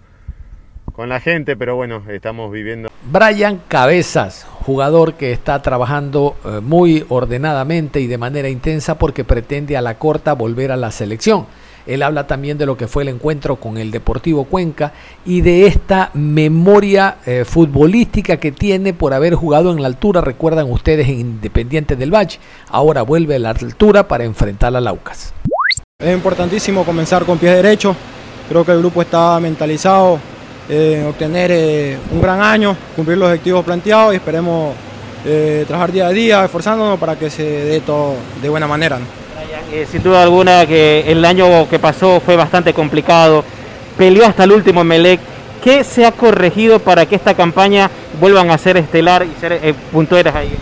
con 0.93 1.09
la 1.09 1.21
gente, 1.21 1.57
pero 1.57 1.77
bueno, 1.77 2.03
estamos 2.09 2.51
viviendo. 2.51 2.91
Brian 3.11 3.61
Cabezas, 3.69 4.45
jugador 4.63 5.15
que 5.15 5.31
está 5.31 5.63
trabajando 5.63 6.37
eh, 6.45 6.61
muy 6.61 7.07
ordenadamente 7.09 8.01
y 8.01 8.09
de 8.09 8.19
manera 8.19 8.49
intensa 8.49 8.99
porque 8.99 9.23
pretende 9.23 9.77
a 9.77 9.81
la 9.81 9.99
corta 9.99 10.33
volver 10.33 10.73
a 10.73 10.77
la 10.77 10.91
selección. 10.91 11.47
Él 11.89 12.03
habla 12.03 12.27
también 12.27 12.59
de 12.59 12.67
lo 12.67 12.77
que 12.77 12.87
fue 12.87 13.03
el 13.03 13.09
encuentro 13.09 13.57
con 13.57 13.79
el 13.79 13.91
Deportivo 13.91 14.45
Cuenca 14.45 14.93
y 15.25 15.41
de 15.41 15.67
esta 15.67 16.11
memoria 16.13 17.17
eh, 17.25 17.45
futbolística 17.47 18.37
que 18.37 18.53
tiene 18.53 18.93
por 18.93 19.15
haber 19.15 19.35
jugado 19.35 19.73
en 19.73 19.81
la 19.81 19.89
altura. 19.89 20.21
Recuerdan 20.21 20.71
ustedes 20.71 21.09
en 21.09 21.21
Independiente 21.21 21.97
del 21.97 22.15
Valle. 22.15 22.39
Ahora 22.69 23.03
vuelve 23.03 23.37
a 23.37 23.39
la 23.39 23.51
altura 23.51 24.07
para 24.07 24.25
enfrentar 24.25 24.77
a 24.77 24.81
Laucas. 24.83 25.33
Es 25.99 26.15
importantísimo 26.15 26.85
comenzar 26.85 27.25
con 27.25 27.39
pies 27.39 27.55
derechos. 27.55 27.97
Creo 28.51 28.65
que 28.67 28.73
el 28.73 28.81
grupo 28.81 29.01
está 29.01 29.41
mentalizado 29.41 30.19
en 30.69 31.07
obtener 31.07 31.51
eh, 31.51 31.99
un 32.13 32.21
gran 32.21 32.43
año, 32.43 32.77
cumplir 32.95 33.17
los 33.17 33.29
objetivos 33.29 33.65
planteados 33.65 34.13
y 34.13 34.17
esperemos 34.17 34.75
eh, 35.25 35.65
trabajar 35.67 35.91
día 35.91 36.07
a 36.07 36.11
día, 36.11 36.45
esforzándonos 36.45 36.99
para 36.99 37.19
que 37.19 37.31
se 37.31 37.43
dé 37.43 37.81
todo 37.81 38.15
de 38.43 38.49
buena 38.49 38.67
manera. 38.67 38.99
Eh, 39.71 39.87
sin 39.91 40.03
duda 40.03 40.23
alguna 40.23 40.67
que 40.67 41.05
el 41.07 41.23
año 41.27 41.69
que 41.69 41.79
pasó 41.79 42.21
fue 42.21 42.37
bastante 42.37 42.73
complicado, 42.73 43.45
peleó 43.99 44.25
hasta 44.25 44.45
el 44.45 44.53
último 44.53 44.83
Melec. 44.83 45.21
¿Qué 45.63 45.85
se 45.85 46.07
ha 46.07 46.13
corregido 46.13 46.79
para 46.79 47.05
que 47.05 47.17
esta 47.17 47.35
campaña 47.35 47.91
vuelvan 48.19 48.51
a 48.51 48.57
ser 48.57 48.79
estelar 48.79 49.27
y 49.27 49.39
ser 49.39 49.53
eh, 49.53 49.75
puntueras 49.93 50.35
ahí? 50.35 50.55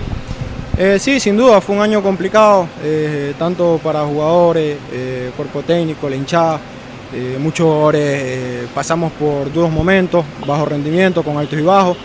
Eh, 0.77 0.99
sí, 0.99 1.21
sin 1.21 1.37
duda, 1.37 1.61
fue 1.61 1.77
un 1.77 1.83
año 1.83 2.03
complicado, 2.03 2.69
tanto 3.39 3.81
para 3.83 4.03
jugadores, 4.03 4.77
cuerpo 5.37 5.63
técnico, 5.63 6.11
la 6.11 6.17
hinchada. 6.17 6.61
muchos 7.39 7.67
jugadores 7.67 8.69
pasamos 8.75 9.13
por 9.13 9.51
duros 9.53 9.71
momentos, 9.71 10.25
bajo 10.47 10.67
rendimiento, 10.67 11.23
con 11.23 11.39
altos 11.39 11.59
y 11.59 11.63
bajos. 11.63 11.97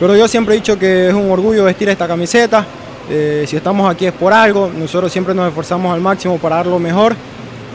Pero 0.00 0.16
yo 0.16 0.26
siempre 0.26 0.54
he 0.54 0.58
dicho 0.58 0.76
que 0.76 1.08
es 1.08 1.14
un 1.14 1.30
orgullo 1.30 1.64
vestir 1.64 1.88
esta 1.88 2.08
camiseta. 2.08 2.66
Eh, 3.08 3.44
si 3.46 3.56
estamos 3.56 3.88
aquí 3.88 4.06
es 4.06 4.12
por 4.12 4.32
algo, 4.32 4.70
nosotros 4.76 5.12
siempre 5.12 5.34
nos 5.34 5.48
esforzamos 5.48 5.94
al 5.94 6.00
máximo 6.00 6.38
para 6.38 6.56
dar 6.56 6.66
lo 6.66 6.78
mejor 6.78 7.14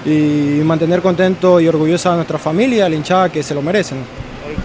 y 0.06 0.62
mantener 0.64 1.02
contento 1.02 1.60
y 1.60 1.68
orgullosa 1.68 2.14
a 2.14 2.16
nuestra 2.16 2.38
familia, 2.38 2.86
a 2.86 2.90
la 2.90 2.96
hinchada 2.96 3.30
que 3.30 3.42
se 3.44 3.54
lo 3.54 3.62
merecen. 3.62 4.00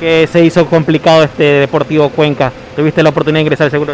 ¿Qué 0.00 0.28
se 0.30 0.44
hizo 0.44 0.66
complicado 0.66 1.22
este 1.22 1.44
Deportivo 1.44 2.08
Cuenca? 2.08 2.52
¿Tuviste 2.74 3.02
la 3.02 3.10
oportunidad 3.10 3.38
de 3.38 3.42
ingresar 3.42 3.70
tiempo? 3.70 3.92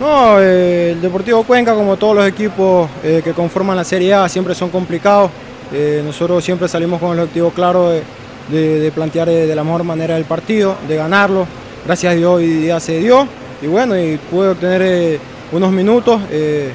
No, 0.00 0.40
eh, 0.40 0.92
el 0.92 1.00
Deportivo 1.02 1.42
Cuenca, 1.42 1.74
como 1.74 1.96
todos 1.96 2.16
los 2.16 2.26
equipos 2.26 2.88
eh, 3.04 3.20
que 3.22 3.32
conforman 3.32 3.76
la 3.76 3.84
Serie 3.84 4.14
A, 4.14 4.28
siempre 4.28 4.54
son 4.54 4.70
complicados. 4.70 5.30
Eh, 5.72 6.02
nosotros 6.04 6.42
siempre 6.42 6.68
salimos 6.68 6.98
con 6.98 7.12
el 7.12 7.20
objetivo 7.20 7.50
claro 7.50 7.90
de, 7.90 8.02
de, 8.50 8.80
de 8.80 8.90
plantear 8.92 9.28
de 9.28 9.54
la 9.54 9.62
mejor 9.62 9.84
manera 9.84 10.16
el 10.16 10.24
partido, 10.24 10.76
de 10.88 10.96
ganarlo. 10.96 11.46
Gracias 11.84 12.12
a 12.12 12.16
Dios 12.16 12.34
hoy 12.36 12.46
día 12.46 12.80
se 12.80 12.98
dio 12.98 13.28
y 13.62 13.66
bueno, 13.66 13.98
y 13.98 14.16
pude 14.30 14.48
obtener 14.48 15.20
unos 15.52 15.72
minutos 15.72 16.20
eh, 16.30 16.72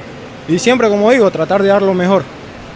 y 0.47 0.59
siempre, 0.59 0.89
como 0.89 1.11
digo, 1.11 1.29
tratar 1.31 1.61
de 1.61 1.69
dar 1.69 1.81
lo 1.81 1.93
mejor. 1.93 2.23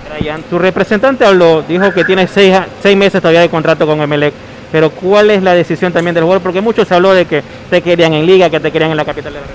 Brian, 0.09 0.41
tu 0.43 0.57
representante 0.57 1.25
habló, 1.25 1.62
dijo 1.62 1.93
que 1.93 2.03
tiene 2.03 2.27
seis, 2.27 2.55
seis 2.81 2.97
meses 2.97 3.21
todavía 3.21 3.41
de 3.41 3.49
contrato 3.49 3.85
con 3.85 4.01
Emelec, 4.01 4.33
pero 4.71 4.89
¿cuál 4.89 5.29
es 5.29 5.43
la 5.43 5.53
decisión 5.53 5.93
también 5.93 6.15
del 6.15 6.23
jugador? 6.23 6.41
Porque 6.41 6.62
muchos 6.62 6.88
se 6.88 6.95
habló 6.95 7.13
de 7.13 7.25
que 7.25 7.43
te 7.69 7.81
querían 7.81 8.13
en 8.13 8.25
Liga, 8.25 8.49
que 8.49 8.59
te 8.59 8.71
querían 8.71 8.91
en 8.91 8.97
la 8.97 9.05
capital 9.05 9.33
de 9.33 9.39
la 9.39 9.45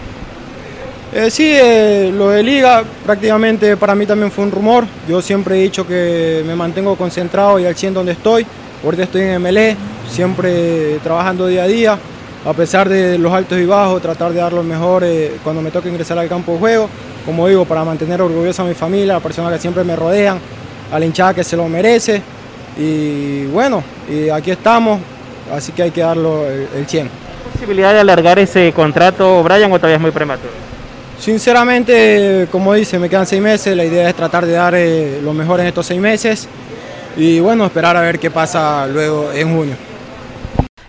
eh, 1.17 1.31
sí, 1.31 1.45
eh, 1.47 2.13
lo 2.13 2.31
de 2.31 2.43
Liga 2.43 2.83
prácticamente 3.07 3.77
para 3.77 3.95
mí 3.95 4.05
también 4.05 4.33
fue 4.33 4.45
un 4.45 4.51
rumor. 4.51 4.85
Yo 5.09 5.23
siempre 5.23 5.57
he 5.57 5.63
dicho 5.63 5.87
que 5.87 6.43
me 6.45 6.57
mantengo 6.57 6.97
concentrado 6.97 7.61
y 7.61 7.67
al 7.67 7.77
100 7.77 7.95
donde 7.95 8.13
estoy. 8.13 8.45
Ahorita 8.83 9.05
estoy 9.05 9.23
en 9.23 9.41
MLE, 9.41 9.77
siempre 10.11 10.99
trabajando 11.05 11.47
día 11.47 11.63
a 11.63 11.67
día 11.69 11.99
a 12.45 12.53
pesar 12.53 12.89
de 12.89 13.19
los 13.19 13.33
altos 13.33 13.59
y 13.59 13.65
bajos, 13.65 14.03
tratar 14.03 14.33
de 14.33 14.41
dar 14.41 14.53
lo 14.53 14.63
mejor 14.63 15.03
eh, 15.05 15.37
cuando 15.43 15.63
me 15.63 15.71
toca 15.71 15.89
ingresar 15.89 16.19
al 16.19 16.29
campo 16.29 16.53
de 16.53 16.59
juego. 16.59 16.89
Como 17.25 17.49
digo, 17.49 17.65
para 17.65 17.85
mantener 17.85 18.21
orgullosa 18.21 18.63
a 18.63 18.67
mi 18.67 18.75
familia, 18.75 19.15
a 19.15 19.17
las 19.17 19.23
personas 19.23 19.53
que 19.53 19.59
siempre 19.59 19.83
me 19.83 19.97
rodean, 19.97 20.39
a 20.93 20.99
la 20.99 21.07
hinchada 21.07 21.33
que 21.33 21.43
se 21.43 21.57
lo 21.57 21.69
merece. 21.69 22.21
Y 22.79 23.47
bueno, 23.47 23.83
y 24.11 24.29
aquí 24.29 24.51
estamos, 24.51 25.01
así 25.55 25.73
que 25.73 25.85
hay 25.85 25.91
que 25.91 26.03
darlo 26.03 26.47
el, 26.47 26.69
el 26.77 26.87
100. 26.87 27.09
¿Posibilidad 27.53 27.95
de 27.95 28.01
alargar 28.01 28.39
ese 28.39 28.73
contrato, 28.73 29.43
Brian, 29.43 29.73
o 29.73 29.77
todavía 29.77 29.97
es 29.97 30.03
muy 30.03 30.11
prematuro? 30.11 30.53
Sinceramente, 31.19 32.49
como 32.51 32.75
dice, 32.75 32.99
me 32.99 33.09
quedan 33.09 33.27
seis 33.27 33.41
meses, 33.41 33.75
la 33.77 33.85
idea 33.85 34.09
es 34.09 34.15
tratar 34.15 34.45
de 34.45 34.53
dar 34.53 34.75
eh, 34.75 35.21
lo 35.23 35.33
mejor 35.33 35.61
en 35.61 35.67
estos 35.67 35.87
seis 35.87 36.01
meses 36.01 36.49
y 37.17 37.39
bueno, 37.41 37.65
esperar 37.65 37.97
a 37.97 38.01
ver 38.01 38.19
qué 38.19 38.31
pasa 38.31 38.87
luego 38.87 39.31
en 39.33 39.57
junio. 39.57 39.94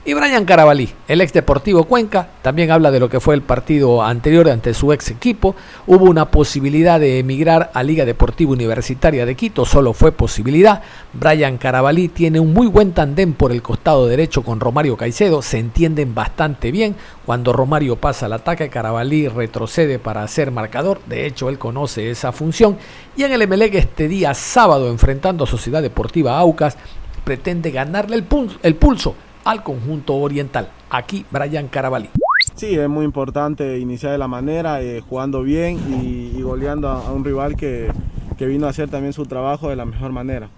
Y 0.07 0.13
Brian 0.13 0.45
Carabalí, 0.45 0.87
el 1.07 1.19
ex 1.19 1.33
Deportivo 1.33 1.85
Cuenca, 1.85 2.29
también 2.43 2.69
habla 2.69 2.91
de 2.91 2.99
lo 2.99 3.09
que 3.09 3.19
fue 3.19 3.33
el 3.33 3.41
partido 3.41 4.03
anterior 4.03 4.47
ante 4.51 4.75
su 4.75 4.93
ex 4.93 5.09
equipo. 5.09 5.55
Hubo 5.87 6.05
una 6.05 6.29
posibilidad 6.29 6.99
de 6.99 7.17
emigrar 7.17 7.71
a 7.73 7.81
Liga 7.81 8.05
Deportiva 8.05 8.51
Universitaria 8.51 9.25
de 9.25 9.33
Quito, 9.33 9.65
solo 9.65 9.93
fue 9.93 10.11
posibilidad. 10.11 10.83
Brian 11.11 11.57
Carabalí 11.57 12.07
tiene 12.07 12.39
un 12.39 12.53
muy 12.53 12.67
buen 12.67 12.91
tandem 12.91 13.33
por 13.33 13.51
el 13.51 13.63
costado 13.63 14.05
derecho 14.05 14.43
con 14.43 14.59
Romario 14.59 14.95
Caicedo, 14.95 15.41
se 15.41 15.57
entienden 15.57 16.13
bastante 16.13 16.69
bien. 16.69 16.95
Cuando 17.25 17.51
Romario 17.51 17.95
pasa 17.95 18.27
al 18.27 18.33
ataque, 18.33 18.69
Carabalí 18.69 19.27
retrocede 19.27 19.97
para 19.97 20.21
hacer 20.21 20.51
marcador, 20.51 21.01
de 21.07 21.25
hecho 21.25 21.49
él 21.49 21.57
conoce 21.57 22.11
esa 22.11 22.31
función. 22.31 22.77
Y 23.17 23.23
en 23.23 23.31
el 23.31 23.41
Emelec 23.41 23.73
este 23.73 24.07
día 24.07 24.35
sábado, 24.35 24.87
enfrentando 24.87 25.45
a 25.45 25.47
Sociedad 25.47 25.81
Deportiva 25.81 26.37
Aucas, 26.37 26.77
pretende 27.23 27.71
ganarle 27.71 28.17
el 28.17 28.23
pulso, 28.23 28.59
el 28.61 28.75
pulso 28.75 29.15
al 29.45 29.63
conjunto 29.63 30.15
oriental. 30.15 30.67
Aquí 30.89 31.25
Brian 31.31 31.67
Carabalí. 31.67 32.09
Sí, 32.55 32.75
es 32.77 32.89
muy 32.89 33.05
importante 33.05 33.79
iniciar 33.79 34.11
de 34.11 34.17
la 34.17 34.27
manera, 34.27 34.81
eh, 34.81 35.01
jugando 35.01 35.41
bien 35.41 35.79
y, 35.89 36.37
y 36.37 36.41
goleando 36.41 36.89
a, 36.89 37.07
a, 37.07 37.11
un 37.11 37.23
rival 37.23 37.55
que, 37.55 37.89
que 38.37 38.45
vino 38.45 38.67
a 38.67 38.71
hacer 38.71 38.89
también 38.89 39.13
su 39.13 39.25
trabajo 39.25 39.69
de 39.69 39.75
la 39.75 39.85
mejor 39.85 40.11
manera. 40.11 40.49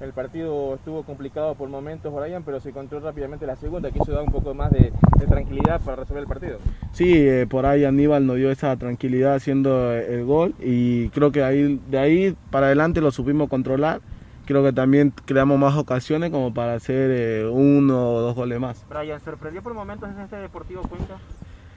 El 0.00 0.12
partido 0.12 0.76
estuvo 0.76 1.02
complicado 1.02 1.56
por 1.56 1.68
momentos, 1.68 2.14
Brian, 2.14 2.44
pero 2.44 2.60
se 2.60 2.68
encontró 2.68 3.00
rápidamente 3.00 3.46
la 3.46 3.56
segunda, 3.56 3.90
que 3.90 3.98
eso 3.98 4.12
da 4.12 4.22
un 4.22 4.30
poco 4.30 4.54
más 4.54 4.70
de, 4.70 4.92
de 5.18 5.26
tranquilidad 5.26 5.80
para 5.80 5.96
resolver 5.96 6.22
el 6.22 6.28
partido. 6.28 6.58
Sí, 6.92 7.12
eh, 7.16 7.46
por 7.50 7.66
ahí 7.66 7.84
Aníbal 7.84 8.24
nos 8.24 8.36
dio 8.36 8.52
esa 8.52 8.76
tranquilidad 8.76 9.34
haciendo 9.34 9.92
el 9.92 10.24
gol 10.24 10.54
y 10.60 11.08
creo 11.08 11.32
que 11.32 11.42
ahí, 11.42 11.80
de 11.90 11.98
ahí 11.98 12.36
para 12.50 12.66
adelante 12.66 13.00
lo 13.00 13.10
supimos 13.10 13.48
controlar 13.48 14.00
creo 14.48 14.64
que 14.64 14.72
también 14.72 15.12
creamos 15.26 15.58
más 15.58 15.76
ocasiones 15.76 16.30
como 16.30 16.54
para 16.54 16.72
hacer 16.72 17.10
eh, 17.12 17.46
uno 17.46 18.14
o 18.14 18.20
dos 18.22 18.34
goles 18.34 18.58
más. 18.58 18.82
Brian, 18.88 19.20
¿sorprendió 19.20 19.62
por 19.62 19.74
momentos 19.74 20.08
este 20.18 20.36
Deportivo 20.36 20.80
Cuenca? 20.82 21.18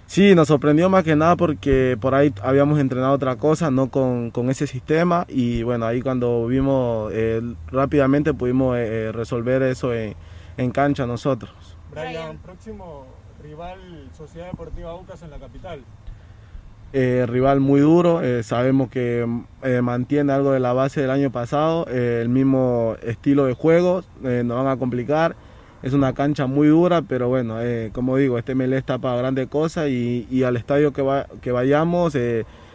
Sí, 0.05 0.36
nos 0.36 0.47
sorprendió 0.47 0.89
más 0.89 1.03
que 1.03 1.17
nada 1.17 1.36
porque 1.36 1.97
por 1.99 2.15
ahí 2.15 2.34
habíamos 2.41 2.79
entrenado 2.79 3.12
otra 3.12 3.36
cosa, 3.36 3.71
no 3.71 3.89
con, 3.89 4.31
con 4.31 4.49
ese 4.49 4.67
sistema 4.67 5.25
y 5.27 5.63
bueno, 5.63 5.86
ahí 5.86 6.01
cuando 6.01 6.47
vimos 6.47 7.12
eh, 7.13 7.41
rápidamente 7.67 8.34
pudimos 8.34 8.77
eh, 8.77 9.12
resolver 9.12 9.62
eso 9.63 9.93
en, 9.93 10.15
en, 10.55 10.71
cancha 10.71 11.05
nosotros. 11.05 11.51
Brian, 11.91 12.38
próximo 12.38 13.05
rival 13.43 14.10
Sociedad 14.13 14.49
Deportiva 14.49 14.91
Aucas 14.91 15.21
en 15.23 15.29
la 15.29 15.39
capital. 15.39 15.84
Eh, 16.93 17.25
rival 17.25 17.62
muy 17.62 17.80
duro, 17.80 18.21
eh, 18.21 18.43
sabemos 18.43 18.89
que 18.89 19.25
eh, 19.63 19.82
mantiene 19.82 20.34
algo 20.34 20.51
de 20.51 20.60
la 20.60 20.73
base 20.73 20.99
del 20.99 21.10
año 21.10 21.32
pasado, 21.32 21.86
eh, 21.89 22.19
el 22.21 22.27
mismo 22.27 22.95
estilo 23.01 23.45
de 23.45 23.54
juego, 23.54 24.04
nos 24.21 24.58
van 24.58 24.67
a 24.67 24.77
complicar, 24.77 25.38
es 25.84 25.93
una 25.93 26.13
cancha 26.13 26.47
muy 26.47 26.67
dura, 26.67 27.01
pero 27.01 27.30
bueno, 27.30 27.58
como 27.93 28.17
digo, 28.17 28.38
este 28.38 28.56
Melé 28.56 28.77
está 28.77 28.97
para 28.97 29.15
grandes 29.15 29.47
cosas 29.47 29.88
y, 29.88 30.27
y, 30.30 30.43
al 30.43 30.58
estadio 30.58 30.91
que, 30.91 31.01
va, 31.01 31.27
que 31.41 31.51
vayamos 31.51 32.13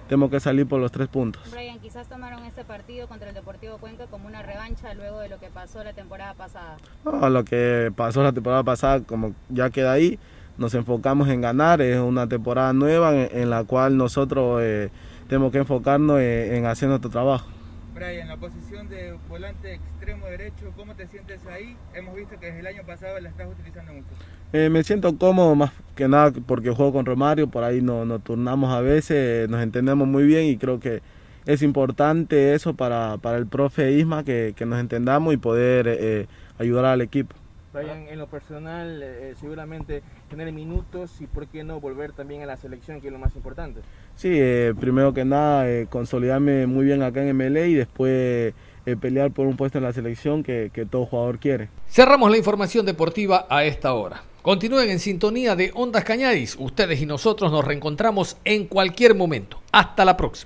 tenemos 0.08 0.30
que 0.30 0.40
salir 0.40 0.66
por 0.66 0.80
los 0.80 0.92
tres 0.92 1.08
puntos. 1.08 1.42
Brian, 1.50 1.78
quizás 1.80 2.08
tomaron 2.08 2.44
este 2.44 2.64
partido 2.64 3.08
contra 3.08 3.28
el 3.28 3.34
Deportivo 3.34 3.78
Cuenca 3.78 4.06
como 4.06 4.28
una 4.28 4.42
revancha 4.42 4.94
luego 4.94 5.20
de 5.20 5.28
lo 5.28 5.38
que 5.38 5.48
pasó 5.48 5.82
la 5.82 5.92
temporada 5.92 6.34
pasada. 6.34 6.76
No, 7.04 7.28
lo 7.28 7.44
que 7.44 7.92
pasó 7.94 8.22
la 8.22 8.32
temporada 8.32 8.62
pasada, 8.62 9.00
como 9.00 9.34
ya 9.48 9.70
queda 9.70 9.92
ahí, 9.92 10.18
nos 10.58 10.74
enfocamos 10.74 11.28
en 11.28 11.40
ganar, 11.40 11.80
es 11.80 11.98
una 11.98 12.28
temporada 12.28 12.72
nueva 12.72 13.14
en, 13.14 13.28
en 13.32 13.50
la 13.50 13.64
cual 13.64 13.96
nosotros 13.96 14.60
eh, 14.62 14.90
tenemos 15.28 15.52
que 15.52 15.58
enfocarnos 15.58 16.20
en, 16.20 16.54
en 16.54 16.66
hacer 16.66 16.88
nuestro 16.88 17.10
trabajo. 17.10 17.48
Brian, 17.94 18.28
la 18.28 18.36
posición 18.36 18.90
de 18.90 19.16
volante 19.26 19.74
extremo 19.74 20.26
derecho, 20.26 20.70
¿cómo 20.76 20.94
te 20.94 21.06
sientes 21.06 21.40
ahí? 21.46 21.74
Hemos 21.94 22.14
visto 22.14 22.38
que 22.38 22.46
desde 22.46 22.60
el 22.60 22.66
año 22.66 22.82
pasado 22.86 23.18
la 23.18 23.30
estás 23.30 23.48
utilizando 23.48 23.94
mucho. 23.94 24.06
Eh, 24.52 24.68
me 24.68 24.84
siento 24.84 25.16
cómodo 25.16 25.54
más 25.54 25.72
que 25.94 26.06
nada 26.06 26.30
porque 26.46 26.70
juego 26.70 26.92
con 26.92 27.06
Romario, 27.06 27.48
por 27.48 27.64
ahí 27.64 27.80
nos, 27.80 28.06
nos 28.06 28.22
turnamos 28.22 28.70
a 28.70 28.82
veces, 28.82 29.48
nos 29.48 29.62
entendemos 29.62 30.06
muy 30.06 30.24
bien 30.24 30.44
y 30.44 30.58
creo 30.58 30.78
que 30.78 31.00
es 31.46 31.62
importante 31.62 32.54
eso 32.54 32.74
para, 32.74 33.16
para 33.16 33.38
el 33.38 33.46
profe 33.46 33.92
Isma, 33.92 34.24
que, 34.24 34.52
que 34.54 34.66
nos 34.66 34.78
entendamos 34.78 35.32
y 35.32 35.38
poder 35.38 35.86
eh, 35.88 36.26
ayudar 36.58 36.84
al 36.84 37.00
equipo. 37.00 37.34
Brian, 37.76 38.08
en 38.08 38.18
lo 38.18 38.26
personal, 38.26 39.02
eh, 39.02 39.34
seguramente 39.38 40.02
tener 40.28 40.52
minutos 40.52 41.20
y 41.20 41.26
por 41.26 41.46
qué 41.46 41.64
no 41.64 41.80
volver 41.80 42.12
también 42.12 42.42
a 42.42 42.46
la 42.46 42.56
selección, 42.56 43.00
que 43.00 43.08
es 43.08 43.12
lo 43.12 43.18
más 43.18 43.34
importante. 43.36 43.80
Sí, 44.14 44.30
eh, 44.32 44.74
primero 44.78 45.12
que 45.12 45.24
nada, 45.24 45.68
eh, 45.68 45.86
consolidarme 45.88 46.66
muy 46.66 46.84
bien 46.84 47.02
acá 47.02 47.22
en 47.22 47.36
MLE 47.36 47.68
y 47.68 47.74
después 47.74 48.54
eh, 48.86 48.96
pelear 48.96 49.30
por 49.32 49.46
un 49.46 49.56
puesto 49.56 49.78
en 49.78 49.84
la 49.84 49.92
selección 49.92 50.42
que, 50.42 50.70
que 50.72 50.86
todo 50.86 51.06
jugador 51.06 51.38
quiere. 51.38 51.68
Cerramos 51.88 52.30
la 52.30 52.38
información 52.38 52.86
deportiva 52.86 53.46
a 53.50 53.64
esta 53.64 53.92
hora. 53.94 54.22
Continúen 54.42 54.88
en 54.90 55.00
sintonía 55.00 55.56
de 55.56 55.72
Ondas 55.74 56.04
Cañaris. 56.04 56.56
Ustedes 56.60 57.00
y 57.00 57.06
nosotros 57.06 57.50
nos 57.50 57.64
reencontramos 57.64 58.36
en 58.44 58.66
cualquier 58.66 59.16
momento. 59.16 59.60
Hasta 59.72 60.04
la 60.04 60.16
próxima. 60.16 60.34